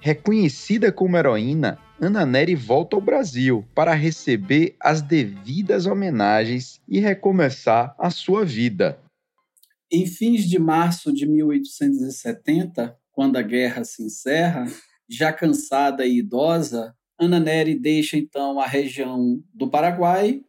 Reconhecida 0.00 0.92
como 0.92 1.16
heroína, 1.16 1.78
Ana 2.00 2.26
Nery 2.26 2.54
volta 2.54 2.96
ao 2.96 3.00
Brasil 3.00 3.64
para 3.74 3.94
receber 3.94 4.76
as 4.78 5.00
devidas 5.00 5.86
homenagens 5.86 6.80
e 6.86 7.00
recomeçar 7.00 7.94
a 7.98 8.10
sua 8.10 8.44
vida. 8.44 8.98
Em 9.90 10.06
fins 10.06 10.48
de 10.48 10.58
março 10.58 11.12
de 11.12 11.26
1870, 11.26 12.96
quando 13.12 13.36
a 13.36 13.42
guerra 13.42 13.84
se 13.84 14.02
encerra, 14.02 14.66
já 15.08 15.32
cansada 15.32 16.04
e 16.04 16.18
idosa, 16.18 16.94
Ana 17.18 17.38
Nery 17.38 17.78
deixa 17.78 18.16
então 18.16 18.60
a 18.60 18.66
região 18.66 19.40
do 19.54 19.70
Paraguai 19.70 20.42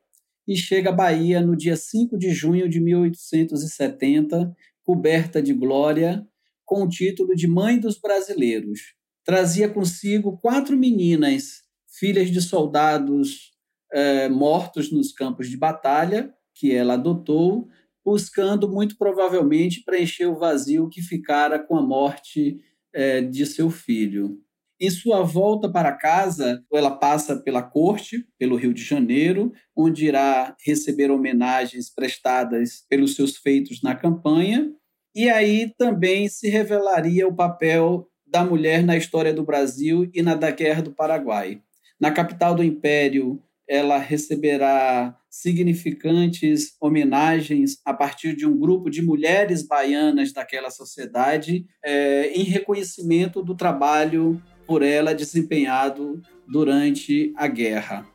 e 0.47 0.55
chega 0.55 0.89
à 0.89 0.93
Bahia 0.93 1.41
no 1.41 1.55
dia 1.55 1.75
5 1.75 2.17
de 2.17 2.31
junho 2.31 2.69
de 2.69 2.79
1870, 2.79 4.55
coberta 4.84 5.41
de 5.41 5.53
glória, 5.53 6.25
com 6.63 6.84
o 6.84 6.89
título 6.89 7.36
de 7.36 7.47
Mãe 7.47 7.79
dos 7.79 7.99
Brasileiros. 7.99 8.79
Trazia 9.23 9.67
consigo 9.67 10.38
quatro 10.38 10.77
meninas, 10.77 11.63
filhas 11.99 12.29
de 12.29 12.41
soldados 12.41 13.51
eh, 13.91 14.29
mortos 14.29 14.91
nos 14.91 15.12
campos 15.12 15.49
de 15.49 15.58
batalha, 15.58 16.34
que 16.53 16.73
ela 16.73 16.93
adotou, 16.93 17.67
buscando 18.03 18.69
muito 18.69 18.97
provavelmente 18.97 19.84
preencher 19.84 20.27
o 20.27 20.38
vazio 20.38 20.89
que 20.89 21.01
ficara 21.01 21.58
com 21.58 21.75
a 21.75 21.81
morte 21.81 22.60
eh, 22.93 23.21
de 23.21 23.45
seu 23.45 23.69
filho. 23.69 24.39
Em 24.80 24.90
sua 24.90 25.24
volta 25.24 25.70
para 25.70 25.94
casa, 25.94 26.62
ela 26.74 26.92
passa 26.92 27.38
pela 27.38 27.64
corte, 27.64 28.26
pelo 28.38 28.58
Rio 28.58 28.74
de 28.74 28.84
Janeiro, 28.84 29.54
onde 29.76 30.06
irá 30.06 30.54
receber 30.66 31.10
homenagens 31.10 31.90
prestadas 31.90 32.84
pelos 32.90 33.16
seus 33.16 33.38
feitos 33.38 33.82
na 33.82 33.96
campanha, 33.96 34.70
e 35.16 35.30
aí 35.30 35.74
também 35.78 36.28
se 36.28 36.50
revelaria 36.50 37.26
o 37.26 37.34
papel 37.34 38.06
da 38.28 38.44
mulher 38.44 38.84
na 38.84 38.98
história 38.98 39.34
do 39.34 39.46
Brasil 39.46 40.10
e 40.14 40.22
na 40.22 40.36
da 40.36 40.52
Guerra 40.52 40.82
do 40.82 40.92
Paraguai. 40.92 41.62
Na 41.98 42.12
capital 42.12 42.54
do 42.54 42.62
Império, 42.64 43.42
ela 43.68 43.98
receberá 43.98 45.18
significantes 45.30 46.76
homenagens 46.82 47.78
a 47.86 47.94
partir 47.94 48.36
de 48.36 48.46
um 48.46 48.58
grupo 48.60 48.90
de 48.90 49.02
mulheres 49.02 49.66
baianas 49.66 50.34
daquela 50.34 50.70
sociedade, 50.70 51.66
é, 51.84 52.32
em 52.34 52.44
reconhecimento 52.44 53.42
do 53.42 53.56
trabalho 53.56 54.42
por 54.67 54.82
ela 54.82 55.13
desempenhado 55.13 56.21
durante 56.47 57.34
a 57.36 57.47
guerra. 57.47 58.06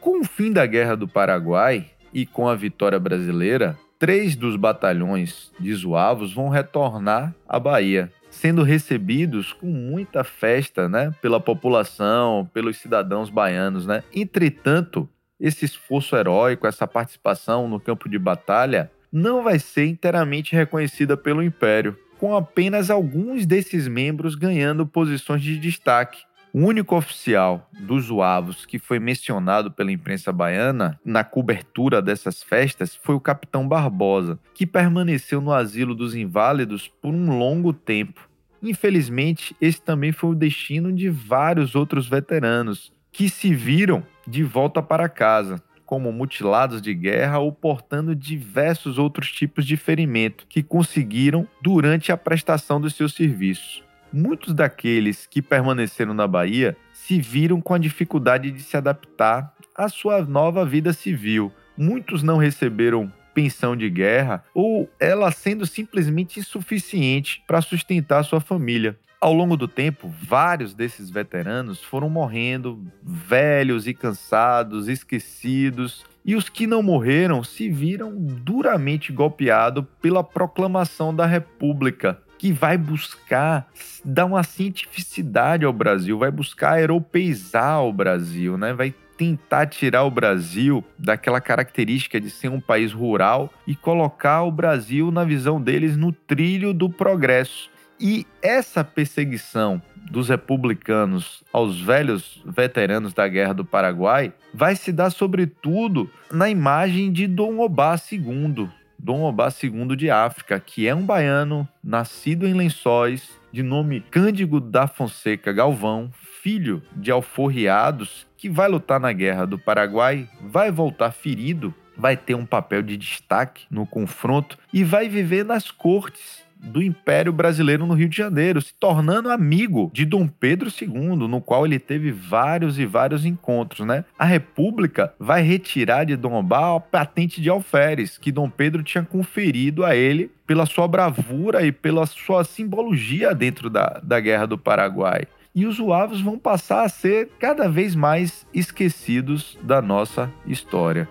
Com 0.00 0.20
o 0.20 0.24
fim 0.24 0.52
da 0.52 0.64
Guerra 0.64 0.96
do 0.96 1.08
Paraguai 1.08 1.90
e 2.12 2.24
com 2.24 2.48
a 2.48 2.54
vitória 2.54 2.98
brasileira, 2.98 3.76
três 3.98 4.36
dos 4.36 4.56
batalhões 4.56 5.52
de 5.58 5.74
Zuavos 5.74 6.32
vão 6.32 6.48
retornar 6.48 7.34
à 7.48 7.58
Bahia, 7.58 8.12
sendo 8.30 8.62
recebidos 8.62 9.52
com 9.52 9.66
muita 9.66 10.22
festa, 10.22 10.88
né, 10.88 11.12
pela 11.20 11.40
população, 11.40 12.48
pelos 12.54 12.76
cidadãos 12.76 13.28
baianos, 13.28 13.86
né? 13.86 14.04
Entretanto, 14.14 15.08
esse 15.40 15.64
esforço 15.64 16.16
heróico, 16.16 16.66
essa 16.66 16.86
participação 16.86 17.68
no 17.68 17.80
campo 17.80 18.08
de 18.08 18.18
batalha, 18.18 18.90
não 19.10 19.42
vai 19.42 19.58
ser 19.58 19.86
inteiramente 19.86 20.54
reconhecida 20.54 21.16
pelo 21.16 21.42
Império 21.42 21.96
com 22.18 22.36
apenas 22.36 22.90
alguns 22.90 23.46
desses 23.46 23.86
membros 23.88 24.34
ganhando 24.34 24.86
posições 24.86 25.42
de 25.42 25.58
destaque. 25.58 26.26
O 26.52 26.60
único 26.60 26.96
oficial 26.96 27.68
dos 27.80 28.06
Zuavos 28.06 28.64
que 28.64 28.78
foi 28.78 28.98
mencionado 28.98 29.70
pela 29.70 29.92
imprensa 29.92 30.32
baiana 30.32 30.98
na 31.04 31.22
cobertura 31.22 32.00
dessas 32.00 32.42
festas 32.42 32.96
foi 32.96 33.14
o 33.14 33.20
capitão 33.20 33.68
Barbosa, 33.68 34.38
que 34.54 34.66
permaneceu 34.66 35.40
no 35.40 35.52
asilo 35.52 35.94
dos 35.94 36.14
inválidos 36.14 36.88
por 36.88 37.14
um 37.14 37.38
longo 37.38 37.72
tempo. 37.72 38.28
Infelizmente, 38.62 39.54
esse 39.60 39.80
também 39.80 40.10
foi 40.10 40.30
o 40.30 40.34
destino 40.34 40.92
de 40.92 41.08
vários 41.08 41.74
outros 41.74 42.08
veteranos 42.08 42.92
que 43.12 43.28
se 43.28 43.54
viram 43.54 44.02
de 44.26 44.42
volta 44.42 44.82
para 44.82 45.08
casa, 45.08 45.62
como 45.88 46.12
mutilados 46.12 46.82
de 46.82 46.92
guerra 46.92 47.38
ou 47.38 47.50
portando 47.50 48.14
diversos 48.14 48.98
outros 48.98 49.32
tipos 49.32 49.64
de 49.64 49.74
ferimento 49.74 50.44
que 50.46 50.62
conseguiram 50.62 51.48
durante 51.62 52.12
a 52.12 52.16
prestação 52.16 52.78
dos 52.78 52.94
seus 52.94 53.14
serviços. 53.14 53.82
Muitos 54.12 54.52
daqueles 54.52 55.26
que 55.26 55.40
permaneceram 55.40 56.12
na 56.12 56.26
Bahia 56.26 56.76
se 56.92 57.18
viram 57.18 57.58
com 57.58 57.72
a 57.72 57.78
dificuldade 57.78 58.50
de 58.50 58.60
se 58.60 58.76
adaptar 58.76 59.54
à 59.74 59.88
sua 59.88 60.22
nova 60.26 60.62
vida 60.62 60.92
civil. 60.92 61.50
Muitos 61.74 62.22
não 62.22 62.36
receberam 62.36 63.10
pensão 63.32 63.74
de 63.74 63.88
guerra 63.88 64.44
ou 64.52 64.90
ela 65.00 65.32
sendo 65.32 65.64
simplesmente 65.64 66.38
insuficiente 66.38 67.42
para 67.46 67.62
sustentar 67.62 68.24
sua 68.24 68.40
família. 68.40 68.98
Ao 69.20 69.32
longo 69.32 69.56
do 69.56 69.66
tempo, 69.66 70.08
vários 70.08 70.74
desses 70.74 71.10
veteranos 71.10 71.82
foram 71.82 72.08
morrendo, 72.08 72.86
velhos 73.02 73.88
e 73.88 73.92
cansados, 73.92 74.86
esquecidos, 74.86 76.04
e 76.24 76.36
os 76.36 76.48
que 76.48 76.68
não 76.68 76.84
morreram 76.84 77.42
se 77.42 77.68
viram 77.68 78.14
duramente 78.16 79.12
golpeados 79.12 79.84
pela 80.00 80.22
proclamação 80.22 81.12
da 81.12 81.26
República, 81.26 82.22
que 82.38 82.52
vai 82.52 82.78
buscar 82.78 83.66
dar 84.04 84.26
uma 84.26 84.44
cientificidade 84.44 85.64
ao 85.64 85.72
Brasil, 85.72 86.16
vai 86.16 86.30
buscar 86.30 86.80
europeizar 86.80 87.82
o 87.82 87.92
Brasil, 87.92 88.56
né? 88.56 88.72
vai 88.72 88.94
tentar 89.16 89.66
tirar 89.66 90.04
o 90.04 90.12
Brasil 90.12 90.84
daquela 90.96 91.40
característica 91.40 92.20
de 92.20 92.30
ser 92.30 92.50
um 92.50 92.60
país 92.60 92.92
rural 92.92 93.52
e 93.66 93.74
colocar 93.74 94.44
o 94.44 94.52
Brasil, 94.52 95.10
na 95.10 95.24
visão 95.24 95.60
deles, 95.60 95.96
no 95.96 96.12
trilho 96.12 96.72
do 96.72 96.88
progresso. 96.88 97.68
E 98.00 98.26
essa 98.40 98.84
perseguição 98.84 99.82
dos 100.10 100.28
republicanos 100.28 101.42
aos 101.52 101.80
velhos 101.80 102.40
veteranos 102.46 103.12
da 103.12 103.26
Guerra 103.26 103.52
do 103.52 103.64
Paraguai 103.64 104.32
vai 104.54 104.76
se 104.76 104.92
dar 104.92 105.10
sobretudo 105.10 106.10
na 106.30 106.48
imagem 106.48 107.12
de 107.12 107.26
Dom 107.26 107.58
Obá 107.58 107.96
II, 108.10 108.68
Dom 108.98 109.22
Obá 109.22 109.48
II 109.62 109.96
de 109.96 110.10
África, 110.10 110.60
que 110.60 110.86
é 110.86 110.94
um 110.94 111.04
baiano 111.04 111.68
nascido 111.82 112.46
em 112.46 112.54
Lençóis, 112.54 113.30
de 113.52 113.62
nome 113.62 114.00
Cândido 114.10 114.60
da 114.60 114.86
Fonseca 114.86 115.52
Galvão, 115.52 116.10
filho 116.42 116.82
de 116.96 117.10
alforriados, 117.10 118.26
que 118.36 118.48
vai 118.48 118.68
lutar 118.68 119.00
na 119.00 119.12
Guerra 119.12 119.44
do 119.44 119.58
Paraguai, 119.58 120.28
vai 120.40 120.70
voltar 120.70 121.10
ferido, 121.10 121.74
vai 121.96 122.16
ter 122.16 122.36
um 122.36 122.46
papel 122.46 122.80
de 122.80 122.96
destaque 122.96 123.66
no 123.68 123.84
confronto 123.84 124.56
e 124.72 124.84
vai 124.84 125.08
viver 125.08 125.44
nas 125.44 125.70
cortes 125.70 126.47
do 126.62 126.82
Império 126.82 127.32
Brasileiro 127.32 127.86
no 127.86 127.94
Rio 127.94 128.08
de 128.08 128.16
Janeiro, 128.16 128.60
se 128.60 128.74
tornando 128.74 129.30
amigo 129.30 129.90
de 129.92 130.04
Dom 130.04 130.26
Pedro 130.26 130.70
II, 130.70 131.28
no 131.28 131.40
qual 131.40 131.64
ele 131.64 131.78
teve 131.78 132.10
vários 132.10 132.78
e 132.78 132.86
vários 132.86 133.24
encontros, 133.24 133.86
né? 133.86 134.04
A 134.18 134.24
República 134.24 135.14
vai 135.18 135.42
retirar 135.42 136.04
de 136.04 136.16
Dom 136.16 136.34
Obá 136.34 136.76
a 136.76 136.80
patente 136.80 137.40
de 137.40 137.48
alferes 137.48 138.18
que 138.18 138.32
Dom 138.32 138.50
Pedro 138.50 138.82
tinha 138.82 139.04
conferido 139.04 139.84
a 139.84 139.94
ele 139.94 140.30
pela 140.46 140.66
sua 140.66 140.88
bravura 140.88 141.64
e 141.64 141.70
pela 141.70 142.06
sua 142.06 142.44
simbologia 142.44 143.34
dentro 143.34 143.68
da, 143.68 144.00
da 144.02 144.18
Guerra 144.18 144.46
do 144.46 144.58
Paraguai. 144.58 145.26
E 145.54 145.66
os 145.66 145.78
uavos 145.78 146.20
vão 146.20 146.38
passar 146.38 146.84
a 146.84 146.88
ser 146.88 147.30
cada 147.38 147.68
vez 147.68 147.94
mais 147.94 148.46
esquecidos 148.54 149.58
da 149.62 149.82
nossa 149.82 150.30
história. 150.46 151.08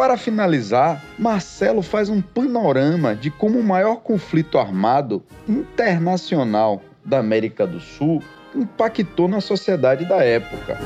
Para 0.00 0.16
finalizar, 0.16 1.04
Marcelo 1.18 1.82
faz 1.82 2.08
um 2.08 2.22
panorama 2.22 3.14
de 3.14 3.30
como 3.30 3.58
o 3.58 3.62
maior 3.62 3.96
conflito 3.96 4.56
armado 4.56 5.22
internacional 5.46 6.82
da 7.04 7.18
América 7.18 7.66
do 7.66 7.78
Sul 7.78 8.22
impactou 8.56 9.28
na 9.28 9.42
sociedade 9.42 10.08
da 10.08 10.24
época. 10.24 10.78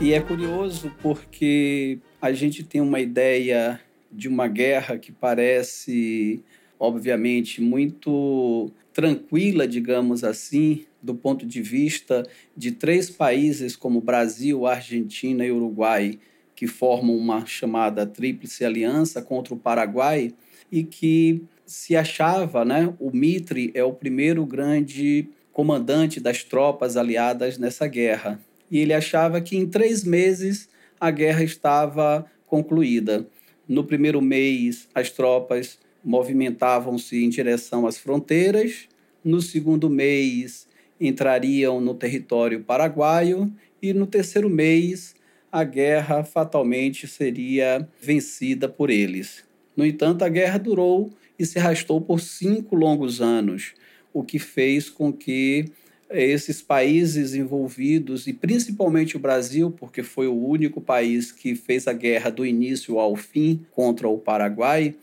E 0.00 0.14
é 0.14 0.20
curioso 0.20 0.90
porque 1.02 1.98
a 2.18 2.32
gente 2.32 2.64
tem 2.64 2.80
uma 2.80 2.98
ideia 2.98 3.78
de 4.10 4.26
uma 4.26 4.48
guerra 4.48 4.96
que 4.96 5.12
parece, 5.12 6.42
obviamente, 6.80 7.60
muito 7.60 8.70
tranquila, 8.90 9.68
digamos 9.68 10.24
assim, 10.24 10.86
do 11.02 11.14
ponto 11.14 11.44
de 11.44 11.60
vista 11.60 12.26
de 12.56 12.72
três 12.72 13.10
países 13.10 13.76
como 13.76 14.00
Brasil, 14.00 14.66
Argentina 14.66 15.44
e 15.44 15.52
Uruguai, 15.52 16.18
que 16.58 16.66
formam 16.66 17.16
uma 17.16 17.46
chamada 17.46 18.04
Tríplice 18.04 18.64
Aliança 18.64 19.22
contra 19.22 19.54
o 19.54 19.56
Paraguai 19.56 20.34
e 20.72 20.82
que 20.82 21.44
se 21.64 21.94
achava, 21.94 22.64
né, 22.64 22.92
o 22.98 23.12
Mitre 23.16 23.70
é 23.74 23.84
o 23.84 23.92
primeiro 23.92 24.44
grande 24.44 25.28
comandante 25.52 26.18
das 26.18 26.42
tropas 26.42 26.96
aliadas 26.96 27.58
nessa 27.58 27.86
guerra. 27.86 28.40
E 28.68 28.80
ele 28.80 28.92
achava 28.92 29.40
que 29.40 29.56
em 29.56 29.68
três 29.68 30.02
meses 30.02 30.68
a 30.98 31.12
guerra 31.12 31.44
estava 31.44 32.26
concluída. 32.44 33.24
No 33.68 33.84
primeiro 33.84 34.20
mês, 34.20 34.88
as 34.92 35.10
tropas 35.10 35.78
movimentavam-se 36.04 37.22
em 37.22 37.28
direção 37.28 37.86
às 37.86 37.98
fronteiras. 37.98 38.88
No 39.22 39.40
segundo 39.40 39.88
mês, 39.88 40.66
entrariam 41.00 41.80
no 41.80 41.94
território 41.94 42.64
paraguaio. 42.64 43.48
E 43.80 43.92
no 43.92 44.08
terceiro 44.08 44.50
mês, 44.50 45.14
a 45.50 45.64
guerra 45.64 46.24
fatalmente 46.24 47.06
seria 47.06 47.88
vencida 48.00 48.68
por 48.68 48.90
eles. 48.90 49.44
No 49.76 49.84
entanto, 49.84 50.24
a 50.24 50.28
guerra 50.28 50.58
durou 50.58 51.10
e 51.38 51.46
se 51.46 51.58
arrastou 51.58 52.00
por 52.00 52.20
cinco 52.20 52.74
longos 52.74 53.20
anos, 53.20 53.74
o 54.12 54.22
que 54.22 54.38
fez 54.38 54.90
com 54.90 55.12
que 55.12 55.66
esses 56.10 56.62
países 56.62 57.34
envolvidos, 57.34 58.26
e 58.26 58.32
principalmente 58.32 59.16
o 59.16 59.20
Brasil, 59.20 59.70
porque 59.70 60.02
foi 60.02 60.26
o 60.26 60.34
único 60.34 60.80
país 60.80 61.30
que 61.30 61.54
fez 61.54 61.86
a 61.86 61.92
guerra 61.92 62.30
do 62.30 62.46
início 62.46 62.98
ao 62.98 63.14
fim 63.14 63.64
contra 63.70 64.08
o 64.08 64.18
Paraguai, 64.18 64.94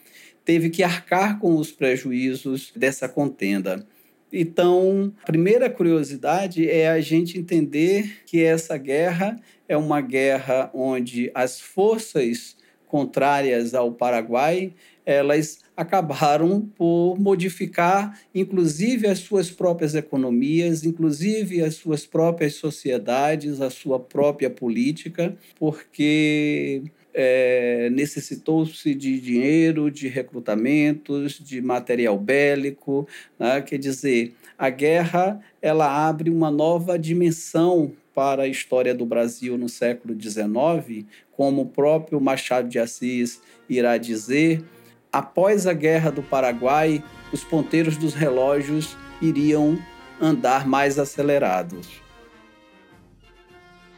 teve 0.44 0.70
que 0.70 0.84
arcar 0.84 1.40
com 1.40 1.56
os 1.58 1.72
prejuízos 1.72 2.72
dessa 2.76 3.08
contenda. 3.08 3.86
Então, 4.32 5.14
a 5.24 5.26
primeira 5.26 5.70
curiosidade 5.70 6.70
é 6.70 6.90
a 6.90 7.00
gente 7.00 7.38
entender 7.38 8.22
que 8.26 8.44
essa 8.44 8.78
guerra 8.78 9.40
é 9.68 9.78
uma 9.78 10.02
guerra 10.02 10.70
onde 10.74 11.32
as 11.34 11.60
forças 11.60 12.56
contrárias 12.88 13.74
ao 13.74 13.92
Paraguai, 13.92 14.74
elas 15.06 15.60
acabaram 15.76 16.62
por 16.62 17.20
modificar 17.20 18.18
inclusive 18.34 19.08
as 19.08 19.20
suas 19.20 19.52
próprias 19.52 19.96
economias, 19.96 20.86
inclusive 20.86 21.62
as 21.62 21.76
suas 21.76 22.06
próprias 22.06 22.56
sociedades, 22.56 23.60
a 23.60 23.70
sua 23.70 24.00
própria 24.00 24.50
política, 24.50 25.36
porque 25.60 26.84
é, 27.18 27.90
necessitou-se 27.92 28.94
de 28.94 29.20
dinheiro, 29.22 29.90
de 29.90 30.10
recrutamentos, 30.10 31.40
de 31.40 31.62
material 31.62 32.20
bélico, 32.20 33.08
né? 33.40 33.62
quer 33.62 33.78
dizer, 33.78 34.36
a 34.58 34.70
guerra 34.70 35.40
ela 35.62 36.08
abre 36.08 36.30
uma 36.30 36.52
nova 36.52 37.00
dimensão 37.00 37.94
para 38.14 38.44
a 38.44 38.48
história 38.48 38.94
do 38.94 39.06
Brasil 39.06 39.58
no 39.58 39.70
século 39.70 40.14
XIX, 40.20 41.06
como 41.32 41.62
o 41.62 41.66
próprio 41.66 42.20
Machado 42.20 42.68
de 42.68 42.80
Assis 42.80 43.42
irá 43.70 43.98
dizer, 43.98 44.64
após 45.12 45.66
a 45.66 45.74
Guerra 45.74 46.12
do 46.12 46.22
Paraguai, 46.22 47.04
os 47.32 47.44
ponteiros 47.44 47.96
dos 47.98 48.14
relógios 48.14 48.98
iriam 49.22 49.78
andar 50.20 50.68
mais 50.68 51.00
acelerados. 51.00 52.06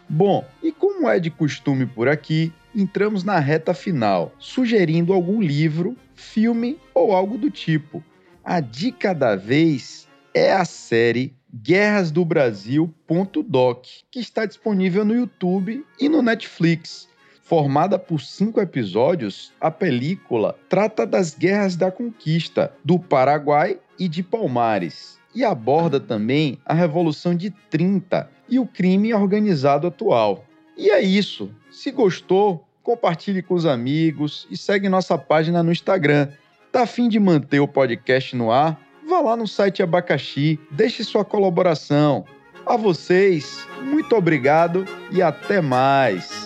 Bom, 0.10 0.46
e 0.64 0.72
como 0.72 1.10
é 1.10 1.20
de 1.20 1.30
costume 1.30 1.86
por 1.86 2.08
aqui, 2.08 2.54
entramos 2.78 3.24
na 3.24 3.40
reta 3.40 3.74
final, 3.74 4.32
sugerindo 4.38 5.12
algum 5.12 5.42
livro, 5.42 5.98
filme 6.14 6.78
ou 6.94 7.12
algo 7.12 7.36
do 7.36 7.50
tipo. 7.50 8.04
A 8.44 8.60
dica 8.60 9.16
da 9.16 9.36
vez 9.36 10.08
é 10.32 10.54
a 10.54 10.64
série 10.64 11.36
Guerras 11.52 12.12
do 12.12 12.24
Brasil.doc, 12.24 13.86
que 14.12 14.20
está 14.20 14.46
disponível 14.46 15.04
no 15.04 15.16
YouTube 15.16 15.84
e 16.00 16.08
no 16.08 16.22
Netflix. 16.22 17.10
Formada 17.42 17.98
por 17.98 18.22
cinco 18.22 18.62
episódios, 18.62 19.52
a 19.60 19.72
película 19.72 20.56
trata 20.70 21.04
das 21.08 21.34
guerras 21.34 21.76
da 21.76 21.90
conquista 21.90 22.72
do 22.86 23.00
Paraguai 23.00 23.80
e 23.98 24.08
de 24.08 24.22
Palmares 24.22 25.18
e 25.34 25.44
aborda 25.44 26.00
também 26.00 26.60
a 26.64 26.76
Revolução 26.76 27.34
de 27.34 27.50
30 27.70 28.30
e 28.48 28.60
o 28.60 28.68
crime 28.68 29.14
organizado 29.14 29.88
atual. 29.88 30.46
E 30.78 30.92
é 30.92 31.02
isso. 31.02 31.50
Se 31.72 31.90
gostou, 31.90 32.67
compartilhe 32.88 33.42
com 33.42 33.54
os 33.54 33.66
amigos 33.66 34.48
e 34.50 34.56
segue 34.56 34.88
nossa 34.88 35.18
página 35.18 35.62
no 35.62 35.74
Instagram. 35.74 36.30
Tá 36.72 36.84
afim 36.84 37.10
de 37.10 37.20
manter 37.20 37.60
o 37.60 37.68
podcast 37.68 38.34
no 38.34 38.50
ar? 38.50 38.80
vá 39.06 39.20
lá 39.20 39.36
no 39.36 39.46
site 39.46 39.84
Abacaxi, 39.84 40.58
deixe 40.72 41.04
sua 41.04 41.26
colaboração. 41.26 42.26
A 42.66 42.78
vocês, 42.78 43.66
muito 43.82 44.16
obrigado 44.16 44.86
e 45.12 45.22
até 45.22 45.60
mais. 45.62 46.37